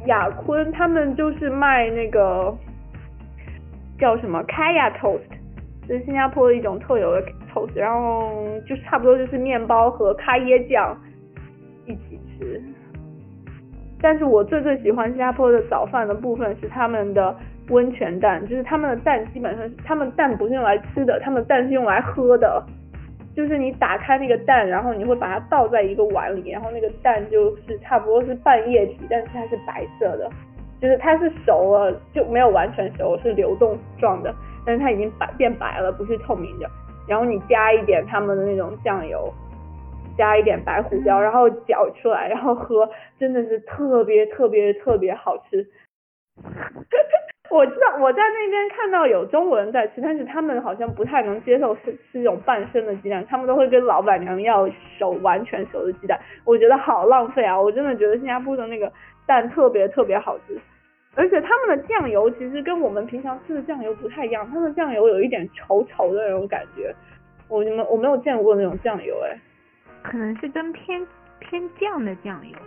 [0.06, 2.56] 雅坤他们就是卖那个
[4.00, 5.22] 叫什么 Kaya Toast，
[5.88, 7.22] 这是新加坡的一种特有的
[7.54, 8.32] toast，然后
[8.68, 10.98] 就是差不多就是面包和咖椰酱
[11.86, 12.62] 一起吃。
[14.02, 17.36] 但是我最最喜欢新加坡的早饭的部分是他们的
[17.70, 22.64] 温泉蛋，就是他们的蛋基本上是他们蛋不是用来吃的，他们蛋是用来喝的。
[23.36, 30.30] 就是你打开那个蛋，然后你会把它倒在一个碗里，然后那个蛋就是差不多是半液体，但是它是白色的，
[30.80, 34.32] 就是它是熟了就没有完全熟，是流动状的，
[34.64, 36.70] 但是它已经白变白了，不是透明的。
[37.08, 39.34] 然后你加一点他们的那种酱油，
[40.16, 42.88] 加一点白胡椒，然后搅出来，然后喝，
[43.18, 45.68] 真的是特别特别特别好吃。
[47.54, 56.20] 我知道我在那边看到有中国人在吃，但是他们好像不太能接受是吃这种半生的鸡蛋，他们都会跟老板娘要熟完全熟的鸡蛋。
[56.46, 57.62] 我觉得好浪费啊！
[57.62, 58.92] 我真的觉得新加坡的那个
[59.28, 60.60] 蛋特别特别好吃，
[61.14, 66.92] 而且他们的酱油其实跟我们平常吃的酱油不太一样，他们的酱油有一点稠稠的那种感觉。
[67.50, 69.38] 我你们我没有见过那种酱油哎，
[70.02, 71.06] 可能是跟偏
[71.38, 72.58] 偏酱的酱油。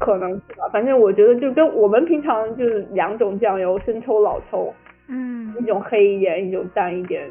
[0.00, 4.74] 可能是吧，反正我觉得就跟我们平常就是两种酱油，生抽、老抽。
[5.12, 7.28] 嗯一种黑一点，一种淡一点。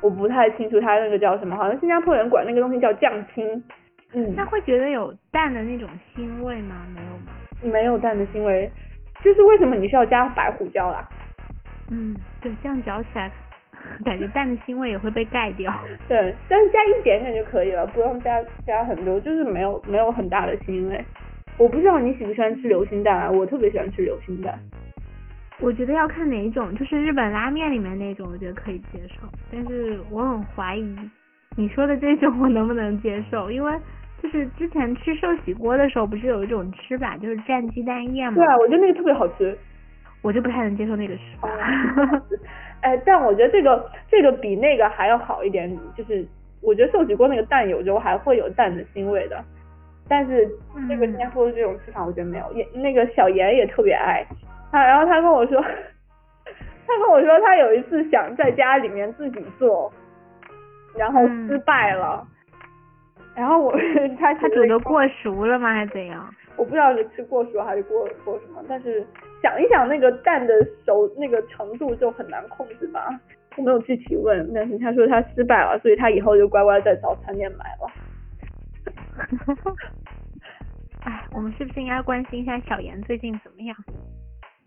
[0.00, 3.62] 我不太清楚它那个叫什么，好像新加坡人管那个东西叫酱青。
[4.12, 6.86] 嗯，那会觉得有淡的那种腥味吗？
[6.94, 7.32] 没有吗？
[7.72, 8.70] 没有淡的腥味，
[9.22, 11.08] 就是为什么你需要加白胡椒啦？
[11.90, 13.30] 嗯，对，这样嚼起来
[14.04, 15.72] 感觉蛋的腥味也会被盖掉。
[16.08, 21.04] 对，但是加一点点就可以了，不用加加很多，就是没有没有很大的腥味。
[21.58, 24.58] 我不知道你喜不喜欢吃流心蛋啊，我特别喜欢吃流心蛋。
[25.60, 29.28] 我觉得要看哪一种，就是日本拉面里面那种，我觉得可以接受。
[29.52, 30.96] 但是我很怀疑
[31.56, 33.78] 你说的这种我能不能接受，因为
[34.22, 38.36] 就是之前吃寿喜锅的时候，不是有一种吃法就是蘸鸡蛋液吗？
[38.36, 39.58] 对啊，我觉得那个特别好吃。
[40.22, 41.48] 我就不太能接受那个吃法。
[42.82, 46.26] 哎，但我觉得这个这个比那个还要好一点，就是
[46.62, 49.42] 我觉得寿喜锅那个蛋有时候还会有蛋的腥味的，
[50.08, 50.48] 但是
[50.88, 52.52] 这个新加坡的这种吃法我觉得没有。
[52.52, 54.26] 也那个小严也特别爱
[54.72, 55.60] 他，然后他跟我说，
[56.86, 59.92] 他跟我说他有一次想在家里面自己做，
[60.96, 62.26] 然后失败了，
[63.34, 63.72] 然后我
[64.18, 66.34] 他他煮的过熟了吗还是怎样？
[66.60, 69.04] 我不知道是吃过熟还是过过什么，但是。
[69.42, 70.52] 想一想那个蛋的
[70.84, 73.08] 熟那个程度就很难控制吧，
[73.56, 77.90] 我没有具体问，但是他说他失败了，所以他以后就乖乖在早餐店买了。
[81.00, 83.74] 哎，我们是不是应该关心一下小严最近怎么样？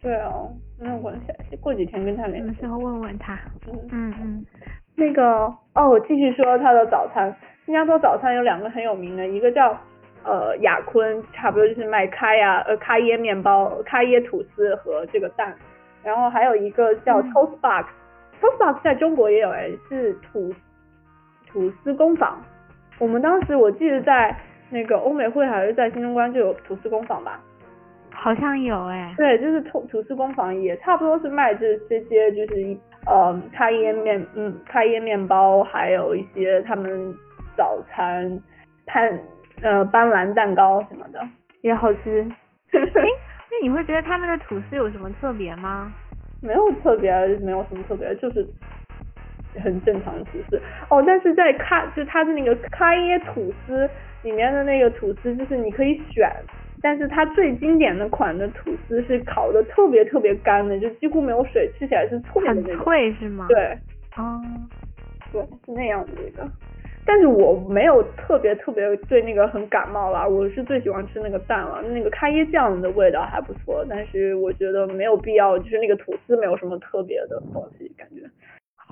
[0.02, 2.48] 对哦，没有关系，过几天跟他联系。
[2.48, 3.38] 什么时候问问他？
[3.68, 4.46] 嗯嗯嗯。
[4.96, 7.32] 那个哦，我继续说他的早餐，
[7.68, 9.80] 新加坡早餐有两个很有名的，一个叫。
[10.26, 15.54] 呃，雅坤差不多就是卖咖呀，呃，咖椰面包、咖椰吐司和这个蛋，
[16.04, 20.54] 然后还有一个叫 Toast Box，Toast Box 在中国也有哎，是吐
[21.48, 22.42] 吐司工坊。
[23.00, 24.36] 我们当时我记得在
[24.70, 27.40] 那个欧美会还是在新中关就有吐司工坊吧？
[28.12, 29.14] 好像有哎。
[29.18, 37.14] 对，就是吐吐司工坊也差不多是卖这这些，就是呃，咖椰面，嗯，咖椰面包，还有一些他们
[37.58, 38.40] 早餐
[38.86, 39.20] 摊。
[39.64, 41.20] 呃，斑斓蛋糕什么的
[41.62, 42.22] 也好吃。
[42.74, 42.82] 哎，
[43.50, 45.94] 那你会觉得他们的吐司有什么特别吗？
[46.42, 48.46] 没有特别，没有什么特别，就是
[49.64, 50.62] 很正常的吐司。
[50.90, 53.90] 哦，但是在咖，就它的那个咖椰吐司
[54.24, 56.30] 里面的那个吐司，就是你可以选，
[56.82, 62.84] 但是它最经典的款的吐司是烤的特别特别干的，就几乎没有水，吃起来是脆的那种。
[62.84, 63.46] 脆是吗？
[63.48, 63.80] 对。
[64.18, 64.42] 哦。
[65.32, 66.52] 对，是那样子的。
[67.06, 78.22] 但是我没有特别特别对那个很感冒啦，我是最喜欢吃那个蛋了，那个咖椰酱的味道还不错，但是我觉得没有必要，就是那个吐司没有什么特别的东西感觉。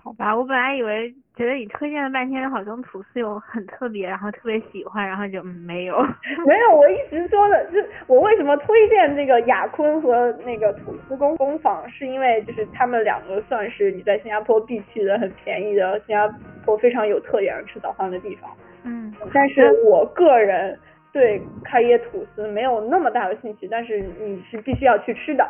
[0.04, 5.96] 好吧，我本来以为觉得你推荐了半天，好像吐司有很特别，然后特别喜欢，然后就没有。
[6.48, 16.28] 没有，我一直说的是我为什么推荐这个雅坤和那个吐司工工坊，是因为就是他们两个算是你在新加坡必去的很便宜的新加
[16.66, 18.50] 坡非常有特点吃早饭的地方。
[18.84, 19.14] 嗯。
[19.32, 20.76] 但是我个人
[21.14, 25.48] 对开业吐司没有那么大的兴趣，但是你是必须要去吃的。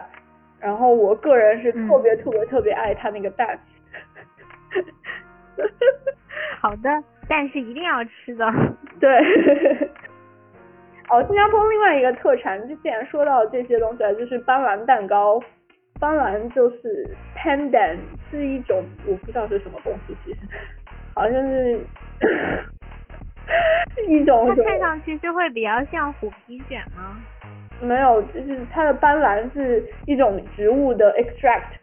[0.60, 3.58] 然后我个人是特别特别特别爱他那个蛋。
[6.62, 8.46] 好的，但是一定要吃的。
[9.00, 9.10] 对。
[11.10, 15.42] 哦，新加坡另外一个特产，就既然说到这些东西了，就是斑斓蛋糕。
[16.00, 17.98] 斑斓就是 pandan，
[18.30, 20.40] 是一种我不知道是什么东西，其实
[21.14, 21.80] 好像是
[24.08, 24.48] 一种。
[24.48, 27.18] 它看上去是会比较像虎皮卷吗？
[27.82, 31.81] 没有，就是它的斑斓是一种植物的 extract。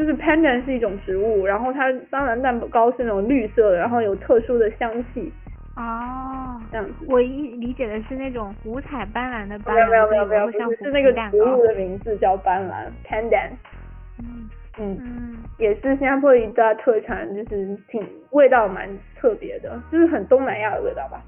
[0.00, 5.30] 就是 pandan 是一种植物，然后它斑斓蛋糕是那种绿色的，然后有特殊的香气。
[5.76, 6.94] 哦，这样子。
[7.06, 13.50] 我一理解的是那种五彩斑斓的斑斓，没有没有没有没有，是那个植物的名字叫斑斓 pandan。
[14.18, 14.48] 嗯
[14.78, 18.88] 嗯，也是新加坡一大特产，就是挺味道蛮
[19.18, 21.22] 特别的，就是很东南亚的味道吧。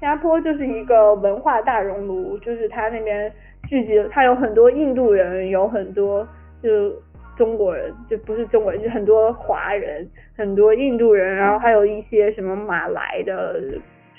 [0.00, 3.30] 新加坡就是一个文化大熔炉，就是它那边
[3.66, 6.26] 聚集，它有很多印度人，有很多
[6.62, 6.90] 就。
[7.38, 13.60] 中国人就不是中国人，就很多华人，很多印度人，然后还有一些什么马来的，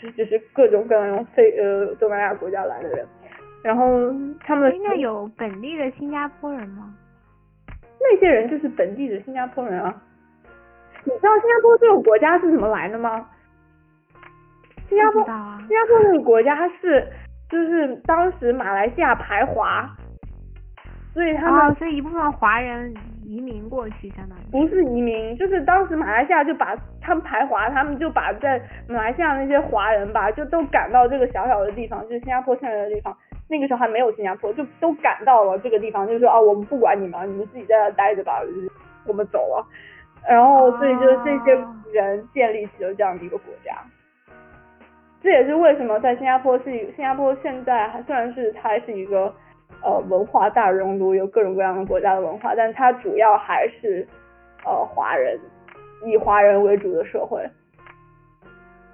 [0.01, 3.05] 就就是各种各样非呃东南亚国家来的人，
[3.61, 4.09] 然后
[4.45, 6.95] 他们应该有本地的新加坡人吗？
[7.99, 9.93] 那些人就是本地的新加坡人啊。
[11.03, 13.27] 你知道新加坡这个国家是怎么来的吗？
[14.87, 17.05] 新加坡，新加坡这个国家是
[17.49, 19.93] 就是当时马来西亚排华。
[21.11, 22.93] 所以他们，所以一部分华人
[23.29, 33.15] 移民过去，相当于不是移民，就是当时马来西亚就把他们排华，他们就把在马来西亚那些华人吧，就都赶到这个小小的地方，就是新加坡现在的地方。
[33.47, 38.41] 那个时候还没有新加坡，就都赶到了这个地方，就说啊，我们不管你们，你们自己在那待着吧，
[39.05, 39.63] 我们走了。
[40.27, 41.53] 然后，所以就是这些
[41.93, 43.75] 人建立起了这样的一个国家。
[45.21, 49.31] 这也是为什么在新加坡是新加坡现在还虽然是它是一个。
[49.83, 54.05] 呃，文化大熔炉有各种各样的国家的文化，但它主要还是
[54.65, 55.39] 呃华人
[56.05, 57.41] 以华人为主的社会。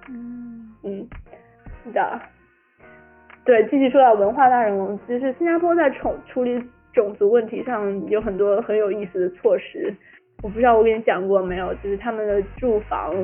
[0.08, 1.08] 嗯嗯，
[1.84, 2.20] 是的。
[3.44, 6.60] 对，继续说到文化大熔炉，其实新加坡在处处理
[6.92, 9.94] 种族问题上有很多很有意思的措施。
[10.42, 13.14] 我不知道我跟你讲过没有，就是他们的住房，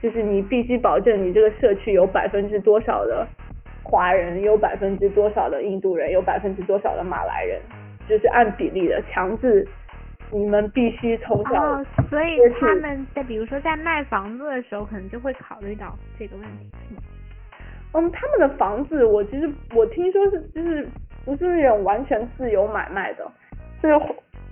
[0.00, 3.26] 就是你必须保证你这个社区有百分之多少的
[3.82, 7.60] 华人，有百分之多少的印度人，有百分之多少的马来人，
[8.08, 9.66] 就是按比例的强制，
[10.30, 11.62] 你们必须从小。
[11.62, 17.00] 哦，所以他们在比如说在卖房子的时候，可能就会考虑到这个问题，是吗？
[17.94, 20.88] 嗯，他们的房子，我其实我听说是就是
[21.24, 23.30] 不是那种完全自由买卖的，
[23.80, 23.88] 是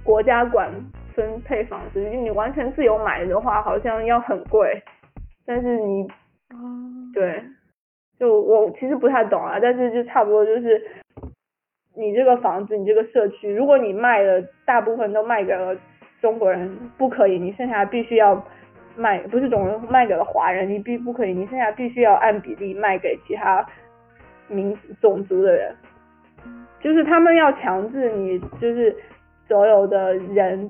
[0.04, 0.70] 国家管
[1.14, 4.82] 分配房子，因为你完全自由买的话，好像要很贵。
[5.46, 6.02] 但是你，
[6.50, 6.58] 哦，
[7.14, 7.42] 对，
[8.20, 10.80] 就我其实不太懂啊，但是就差不多就是
[11.96, 15.76] 你这个房子，你这个社区，如果你卖了，大部分都卖给了
[16.20, 18.40] 中国人，不可以，你剩下必须要。
[18.96, 23.64] 卖不是总卖给了华人，你必不可以，你剩下必须要按比例卖给其他
[24.48, 25.74] 民种族的人，
[26.80, 28.94] 就是他们要强制你，就是
[29.46, 30.68] 所有的人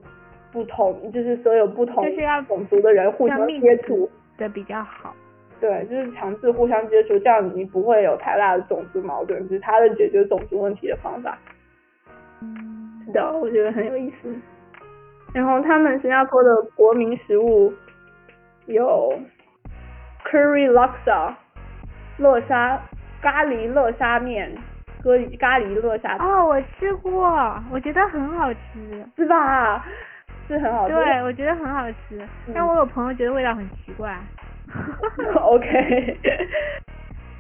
[0.53, 5.15] 不同，就是所有不同就是要种族的人互相接触的比较好，
[5.61, 11.39] 对，就是强制互相接触，这样你不会有太大的种族矛盾，这是他的解决种族问题的方法。
[12.41, 14.35] 嗯，是的，我觉得很有意思。
[15.35, 17.73] 然后他们新加坡的国民食物。
[18.67, 19.19] 有
[20.25, 21.35] curry laksa
[22.19, 22.81] 乐沙
[23.21, 24.55] 咖喱乐沙面，
[25.03, 26.17] 咖喱咖喱乐沙。
[26.19, 29.85] 哦，我吃过，我觉得很好吃，是吧？
[30.47, 30.95] 是很好吃。
[30.95, 34.17] 对，我觉得很好吃，但我有朋友觉得味道很奇怪。
[35.43, 36.17] OK，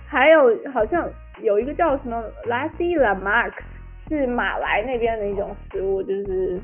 [0.08, 1.08] 还有好像
[1.40, 3.62] 有一个叫什么 l a s i l a m a r k
[4.08, 6.60] 是马来那边的一种食物，就是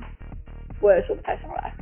[0.80, 1.72] 我也说不太上来。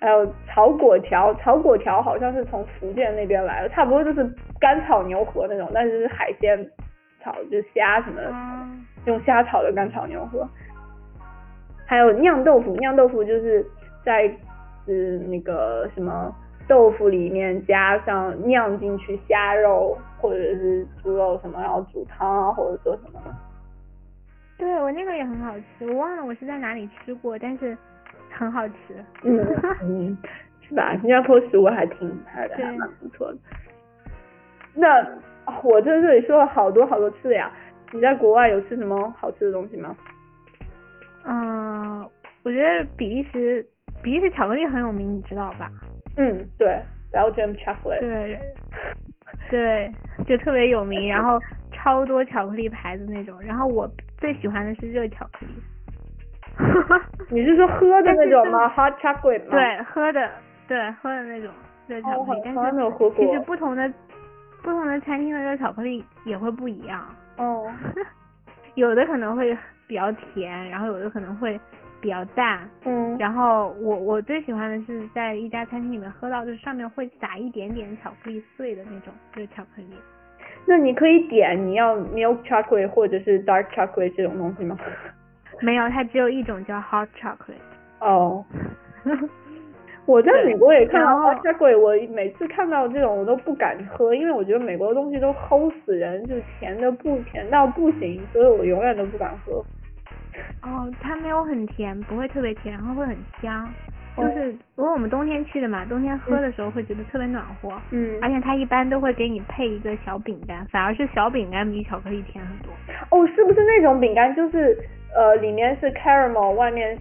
[0.00, 4.28] 还有炒粿条，炒粿条好像是从福建那边来的，差不多就是
[4.58, 6.68] 干炒牛河那种，但是是海鲜
[7.22, 8.34] 炒，就是虾什么的，
[9.06, 10.48] 用虾炒的干炒牛河。
[11.86, 13.64] 还有酿豆腐，酿豆腐就是
[14.04, 14.28] 在
[14.84, 16.34] 是那个什么
[16.72, 23.20] 豆腐里面加上酿进去虾肉或者是猪肉什么，然后煮汤啊或者做什么。
[24.56, 27.76] 对我那个也很好吃，我忘了我是在哪里吃过，但是。
[28.34, 28.74] 很好吃，
[29.24, 29.38] 嗯
[29.82, 30.16] 嗯，
[30.66, 30.96] 是吧？
[31.02, 33.38] 新加坡食物还挺还的，还蛮不错的。
[34.74, 35.06] 那
[35.62, 37.52] 我在这里说了好多好多次呀，
[37.92, 39.94] 你在国外有吃什么好吃的东西吗？
[41.26, 42.00] 嗯，
[42.42, 43.66] 我觉得比利时
[44.02, 45.70] 比利时巧克力很有名，你知道吧？
[46.16, 46.80] 嗯，对
[47.12, 48.00] ，Belgium chocolate。
[48.00, 48.40] 对，
[49.50, 49.94] 对，
[50.26, 51.40] 就特别有名，然后
[51.72, 55.62] 超多巧克力牌子那种，然后我最喜欢的是热巧克力。
[57.30, 58.68] 你是说喝的那种吗？
[58.76, 59.50] Hot chocolate 吗？
[59.52, 60.30] 对，喝的，
[60.68, 61.50] 对，喝的那种
[61.86, 62.40] 热巧克力。
[62.44, 62.80] 但是
[63.16, 63.90] 其实不同的
[64.62, 67.04] 不同的餐厅的热巧克力也会不一样。
[67.38, 67.72] 哦。
[68.74, 69.56] 有的可能会
[69.86, 71.58] 比较甜，然后有的可能会
[72.02, 72.68] 比较大。
[72.84, 73.16] 嗯。
[73.16, 79.94] 然后我我最喜欢的是在一家餐厅里面喝到，就是上面会撒一点点巧克力碎的那种就是巧克力。
[80.66, 84.78] 那你可以点你要 milk chocolate 或者是 dark chocolate 这种东西吗？
[85.60, 87.54] 没有，它只有一种叫 hot chocolate。
[88.00, 88.44] 哦，
[90.06, 99.64] 我在美国也看到 hot chocolate，我每次看到这种我都不敢喝，因为我觉得美国的东西都齁死人，就甜的不甜到不行，所以我永远都不敢喝。
[100.62, 103.68] 哦，它没有很甜，不会特别甜，然后会很香。
[104.16, 107.72] 就是如果我们冬天去的嘛，冬天喝的时候会觉得特别暖和。
[107.90, 108.18] 嗯。
[108.20, 112.72] 而且它一般都会给你配一个小饼干，反而是小饼干比巧克力甜很多。
[113.10, 114.34] 哦，是不是那种饼干？
[114.34, 114.78] 就是
[115.14, 116.98] 呃，里面是 caramel，外面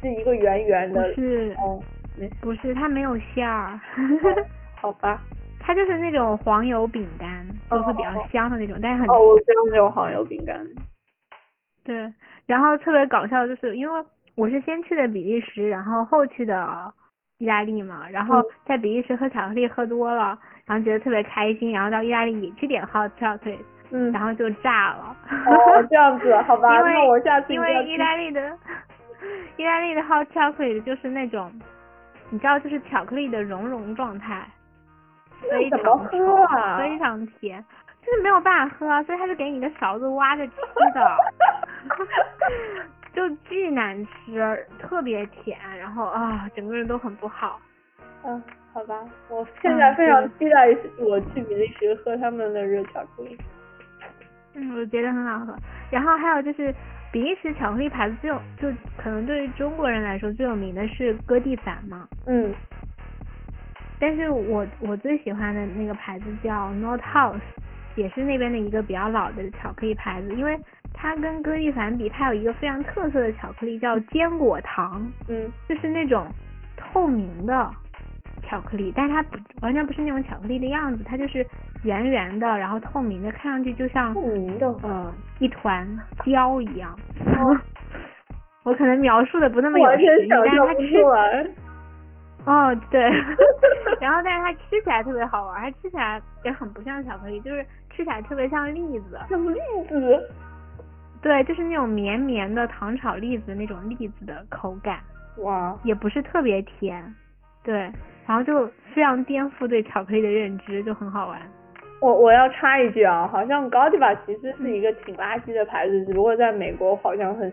[0.00, 1.12] 是一个圆圆的。
[1.14, 1.54] 不是。
[1.58, 1.82] 哦。
[2.40, 3.78] 不是，它没有馅儿。
[4.76, 5.22] 好吧。
[5.64, 9.08] 它就是那种黄油饼干，就会比较香的那种，但是很。
[9.10, 10.58] 哦，我知道那种黄油饼干。
[11.84, 12.12] 对，
[12.46, 14.04] 然后特别搞笑，就是因为。
[14.34, 16.90] 我是先去的比利时，然后后去的
[17.36, 23.58] 意大利嘛，然后在比利时喝巧克力喝多了，然后觉得特别开心，然后到意大利也去点 hot chocolate，
[23.90, 25.14] 嗯，然后就炸了。
[25.28, 28.40] 哦，这样子，好吧，那我下次因为意大利的
[29.58, 31.52] 意大利的 hot chocolate 就是那种，
[32.30, 34.48] 你知道，就是巧克力的熔融状态，
[35.42, 36.78] 非常喝啊？
[36.78, 37.62] 非常甜，
[38.04, 40.54] 就是没有办法喝，所以他就给你个勺子挖着吃
[40.94, 41.16] 的。
[43.14, 47.60] 就巨难吃，特别甜，然后啊，整个人都很不好。
[48.24, 48.42] 嗯，
[48.72, 48.98] 好吧，
[49.28, 53.36] 我现在非常期待我去比利时喝他们的热巧克力。
[54.54, 55.54] 嗯，我觉得很好喝。
[55.90, 56.74] 然后还有就是
[57.12, 62.08] 比利时巧克力牌子最有，就可能对于中国人来说最有名的是哥弟凡嘛。
[62.26, 62.54] 嗯。
[64.00, 67.40] 但是我我最喜欢的那个牌子叫 Not House，
[67.96, 70.58] 也是那边的一个比较老的巧克力牌子，因为
[70.94, 76.26] 它跟歌地凡比，它有一个非常特色的巧克力叫坚果糖，嗯，就是那种
[76.76, 77.70] 透明的
[78.42, 81.46] 巧克力，但是它不完全不是那种巧克力的样子，它就是
[81.84, 85.86] 圆圆的，然后透明的，看上去就像透明的，呃一团
[86.24, 86.96] 胶一样。
[88.64, 91.46] 我可能描述的不那么有完全实意，但是它吃出来。
[92.44, 93.00] 哦，对，
[94.00, 100.28] 然后但是它吃起来特别好玩，它吃起来也很不像巧克力，就是吃起来特别像栗子，像栗子，
[101.20, 104.98] 对，就是那种绵绵的糖炒栗子那种栗子的口感，
[105.38, 107.14] 哇，也不是特别甜，
[107.62, 107.74] 对，
[108.26, 111.40] 然后就非常颠覆对巧克力的认知，就很好玩。
[112.00, 117.52] 我我要插一句啊，好像 Godiva 其实是一个挺垃圾的牌子，只不过在美国好像很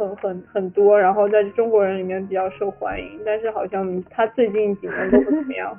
[0.00, 5.78] 很很很多，然后在中国人里面比较受欢迎，但是好像他最近几年都不怎么样。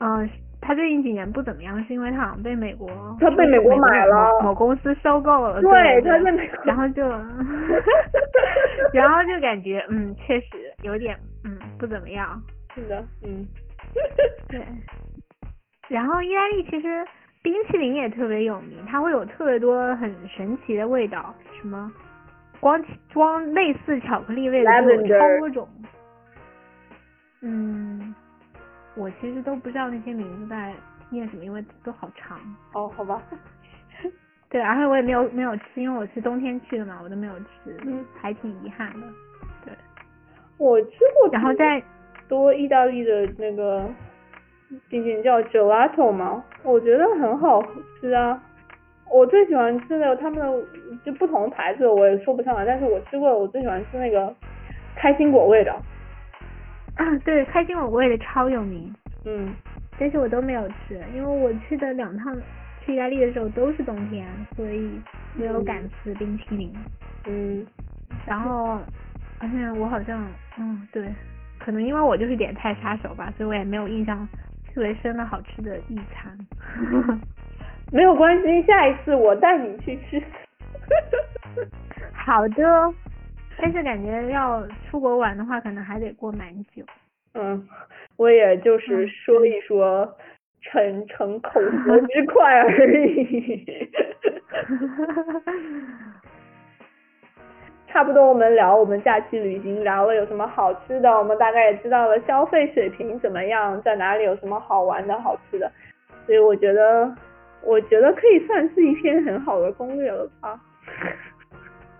[0.00, 0.28] 嗯，
[0.60, 2.88] 它最近几年不怎么样，是因为他好像被美国
[3.20, 7.02] 他被美国买了某某公司收购了，对对，它在美国然后就
[8.92, 10.46] 然后就感觉嗯，确实
[10.82, 12.40] 有点嗯不怎么样，
[12.74, 13.46] 是的，嗯，
[14.48, 14.60] 对。
[15.88, 17.04] 然后意大利其实
[17.42, 21.90] 冰淇淋也特别有名，它会有特别多很神奇的味道，什么
[22.60, 22.82] 光
[23.12, 25.68] 光类似巧克力味的就有超多种。
[27.40, 28.14] 嗯，
[28.96, 30.74] 我其实都不知道那些名字在
[31.10, 32.38] 念什么，因为都好长。
[32.74, 33.22] 哦，好吧，
[34.50, 39.06] 对，而且我也没有没有吃，因为我是冬天去的嘛，我都没有吃，嗯还挺遗憾的。
[39.64, 39.72] 对，
[40.56, 40.90] 我吃
[41.20, 41.80] 过然后在
[42.28, 43.88] 多意大利的那个
[44.88, 47.62] 冰淇淋叫 gelato 嘛，我觉得很好
[48.00, 48.42] 吃啊。
[49.10, 50.66] 我最喜欢吃的他们的
[51.04, 54.34] 就不同的牌子我也说不上来，但是我吃过我最喜欢吃那个
[54.96, 55.72] 开心果味的，
[56.96, 58.94] 啊，对，开心果味的超有名。
[59.24, 59.54] 嗯，
[59.98, 62.36] 但是我都没有吃，因为我去的两趟
[62.84, 65.00] 去意大利的时候都是冬天，所以
[65.34, 66.72] 没有敢吃冰淇淋。
[67.26, 67.66] 嗯，
[68.26, 68.78] 然后，
[69.40, 70.24] 而且我好像，
[70.58, 71.12] 嗯，对，
[71.58, 74.26] 可能因为我就是点菜杀手吧，所以我也没有印象
[74.72, 76.36] 特别深的好吃的一餐。
[77.90, 80.22] 没有关系，下一次我带你去吃。
[82.12, 82.94] 好的，
[83.58, 86.84] 但是感觉要出国玩的话，可能还得过蛮久。
[87.34, 87.66] 嗯，
[88.16, 90.16] 我也就是嗯说一说，
[90.62, 93.90] 逞逞口舌之快而已。
[97.88, 105.72] 差不多，我们聊我们假期旅行，聊了有什么好吃的，我们大概也知道了消费水平怎么样，在哪里有什么好玩的好吃的，
[106.26, 107.10] 所以我觉得，
[107.62, 110.58] 我觉得可以算是一篇很好的攻略了吧。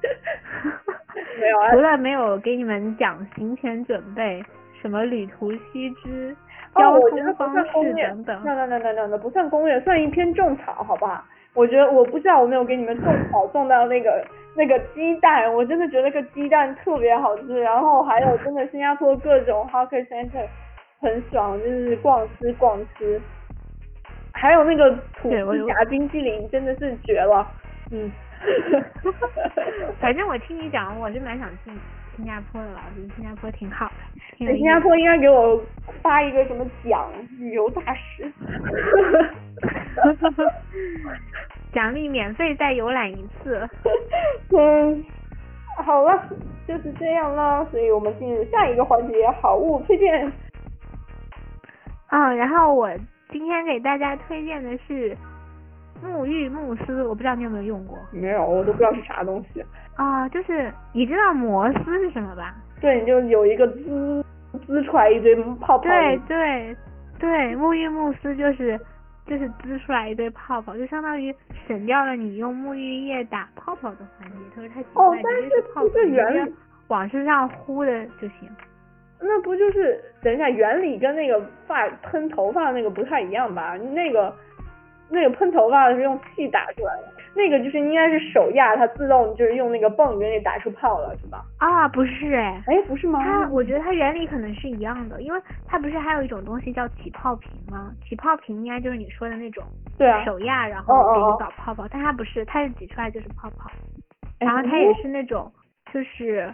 [1.41, 4.43] 没有啊除，了没有给你们讲行前准备，
[4.81, 6.37] 什么旅途须知、
[6.75, 8.43] 哦，交我觉得不通方式算攻略，等等。
[8.45, 11.25] 那那那那那那不算攻略，算一篇种草，好不好？
[11.55, 20.47] 我觉得我不知道我没有给你们种草种到那个那个鸡蛋，我真的觉得那个鸡蛋特别好吃，然后还有真的新加坡各种 hawker center
[21.01, 23.21] 很爽，就是逛吃逛吃，
[24.41, 25.31] 还有那个土
[25.67, 27.47] 夹冰激凌真的是绝了，
[27.91, 28.11] 嗯。
[30.01, 31.73] 反正我听你讲，我是蛮想去
[32.15, 34.47] 新加坡的了，我觉得新加坡挺好的。
[34.47, 35.61] 在新加坡应该给我
[36.01, 37.11] 发一个什么奖，
[37.41, 38.33] 旅游大使。
[41.75, 43.69] 奖励免费再游览一次。
[44.57, 45.05] 嗯，
[45.85, 46.29] 好了，
[46.69, 50.33] 就是这样了，所以我们进入下一个环节，好物推荐。
[52.11, 52.89] 嗯，然后我
[53.31, 55.17] 今天给大家推荐的是
[56.03, 59.63] 沐浴慕斯，我不知道你有没有用过没有，我都不知道是啥东西。
[59.97, 62.55] 啊、就是你知道摩丝是什么吧？
[62.81, 64.25] 对，你就有一个滋
[64.67, 65.79] 滋出来一堆泡泡。
[65.79, 66.77] 对对
[67.19, 68.79] 对，沐浴慕斯就是
[69.27, 71.35] 就是滋出来一堆泡泡，就相当于
[71.67, 76.53] 省掉了你用沐浴液打泡泡的环节，特别太奇怪，哦但是不泡泡直接
[76.87, 78.49] 往身上呼的就行。
[79.21, 83.77] 那不就是等一下原理跟那个发喷头发那个不太一样吧？
[83.93, 84.35] 那个
[85.11, 91.43] 那个喷头发的是用气打出来的，那个就是应该是手压它自动就是用那个泵给你打出泡了，是吧？
[91.59, 93.19] 啊，不是哎，哎，不是吗？
[93.25, 97.91] 它我觉得它原理可能是一样的，因为它不是还有一种东西叫起泡瓶吗？
[98.07, 99.65] 起泡瓶应该就是你说的那种
[99.97, 103.71] 对啊，手压，然后给你哦搞泡泡，但它不是，它是挤出来就是泡泡，
[104.41, 105.51] 哎然后它也是那种
[105.93, 106.53] 就是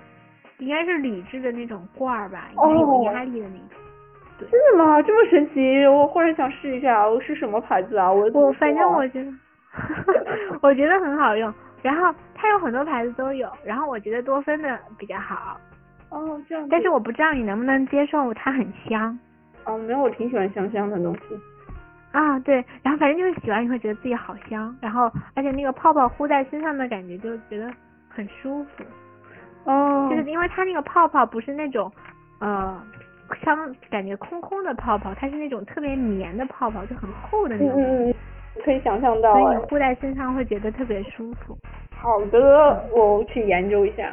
[0.58, 4.48] 应该是铝制的那种罐儿吧，应该有哦压力的那种。
[4.50, 5.00] 真的吗？
[5.02, 5.86] 这么神奇！
[5.86, 8.10] 我忽然想试一下，我是什么牌子啊？
[8.12, 9.32] 我我反正我觉得，
[10.60, 11.52] 我觉得很好用。
[11.82, 15.58] 然后它有很多牌子都有，然后我觉得多芬的比较好，
[16.10, 19.16] 哦这样，但是我不知道你能不能接受它很香。
[19.66, 21.38] 哦，没有，我挺喜欢香香的东西。
[22.12, 27.70] 啊，对，然后反正就是洗完以后觉得自己好香，然后而且那个泡泡呼在身上的感觉就觉得
[28.08, 28.84] 很舒服。
[29.64, 30.08] 哦。
[30.10, 31.90] 就是因为它那个泡泡不是那种
[32.40, 32.80] 呃
[33.42, 37.80] 像感觉空空的泡泡，它是那种特别绵的泡泡，就很厚的那种。
[37.80, 38.14] 嗯嗯。
[38.64, 39.34] 可以想象到。
[39.34, 41.58] 所以你敷在身上会觉得特别舒服。
[41.96, 44.12] 好的，我去研究一下。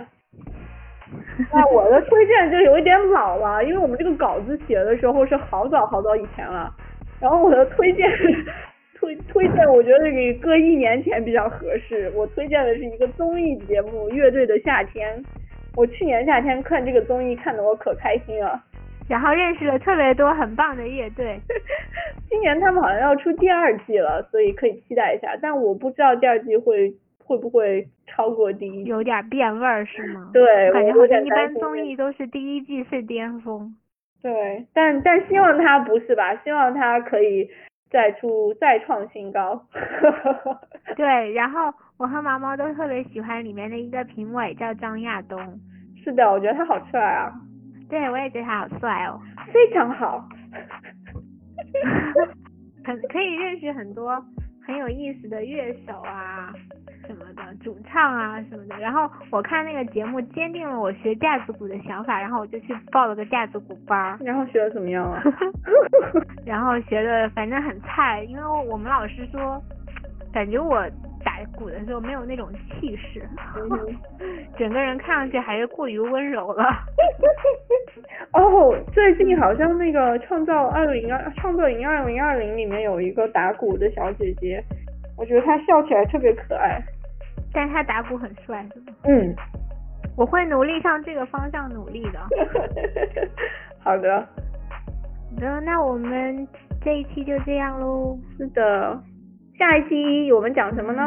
[1.52, 6.74] 那我的推荐就有一点老了，因为我们这个稿子写的时候是好早好早以前了。
[7.20, 8.10] 然后我的推荐
[9.02, 12.12] 推推荐，我觉得给搁一年前比较合适。
[12.16, 15.18] 我推荐的是一个综艺节目《乐队的夏天》。
[15.76, 18.62] 我去年夏天看这个综艺，看得我可开心了，
[19.10, 21.40] 然后认识了特别多很棒的乐队。
[22.30, 25.36] 今年他们好像要出第二季了，所以可以期待一下。
[25.42, 26.94] 但我不知道第二季会
[27.26, 30.30] 会不会超过第一，有点变味儿是吗？
[30.32, 33.76] 对，感觉好像一般综艺都是第一季是巅峰。
[34.22, 36.36] 对，但但希望他不是吧？
[36.44, 37.50] 希望他可以
[37.92, 39.62] 再出再创新高。
[40.96, 45.38] 对，然后我和毛毛都特别喜欢里面的一个评委叫张亚东。
[46.04, 47.32] 是的，我觉得他好帅啊。
[47.90, 49.20] 对，我也觉得他好帅哦。
[49.54, 50.28] 非常好。
[52.84, 54.20] 很可以认识很多
[54.66, 56.52] 很有意思的乐手啊。
[57.12, 64.18] 什么的主唱啊什么的，然后我看那个节目坚定了我学架子鼓的想法，然后我就去报了个架子鼓班。
[64.22, 65.22] 然后学的怎么样啊？
[66.46, 69.62] 然后学的反正很菜，因为我们老师说，
[70.32, 70.82] 感觉我
[71.24, 73.22] 打鼓的时候没有那种气势，
[74.58, 76.64] 整个人看上去还是过于温柔了。
[78.32, 84.64] 哦，最近好像那个创造二零二创造营二零二零里面有一个打鼓的小姐姐。
[85.18, 86.82] 我觉得她笑起来特别可爱，
[87.54, 88.96] 但是他打鼓很帅，是吗？
[89.04, 89.36] 嗯，
[90.18, 92.20] 我会努力向这个方向努力的。
[93.80, 96.48] 好的，好的，那我们
[96.84, 98.18] 这一期就这样喽。
[98.38, 99.02] 是的，
[99.58, 101.04] 下一期我们讲什么呢？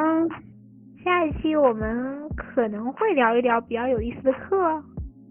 [1.05, 4.57] 下一期我们可能会聊一聊比较有意思的课。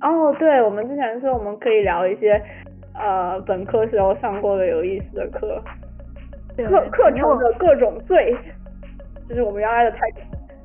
[0.02, 2.42] 哦，对，我们之前说我们可以聊一些
[2.94, 5.64] 呃本科时候上过的有意思的课，
[6.58, 8.36] 课课程的各种罪。
[9.28, 10.20] 这是我们要来的态度。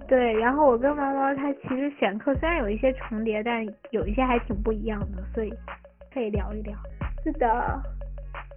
[0.09, 5.53] 对，然后我跟毛毛他其实选课虽然有一些重叠，但有一些还挺不一样的，所以
[6.13, 6.75] 可以聊一聊。
[7.23, 7.47] 是的，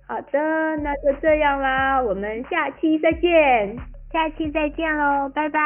[0.08, 0.40] 好的，
[0.78, 3.76] 那就这样啦，我们下期再见，
[4.14, 5.60] 下期再见喽，拜拜，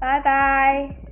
[0.00, 1.09] 拜拜。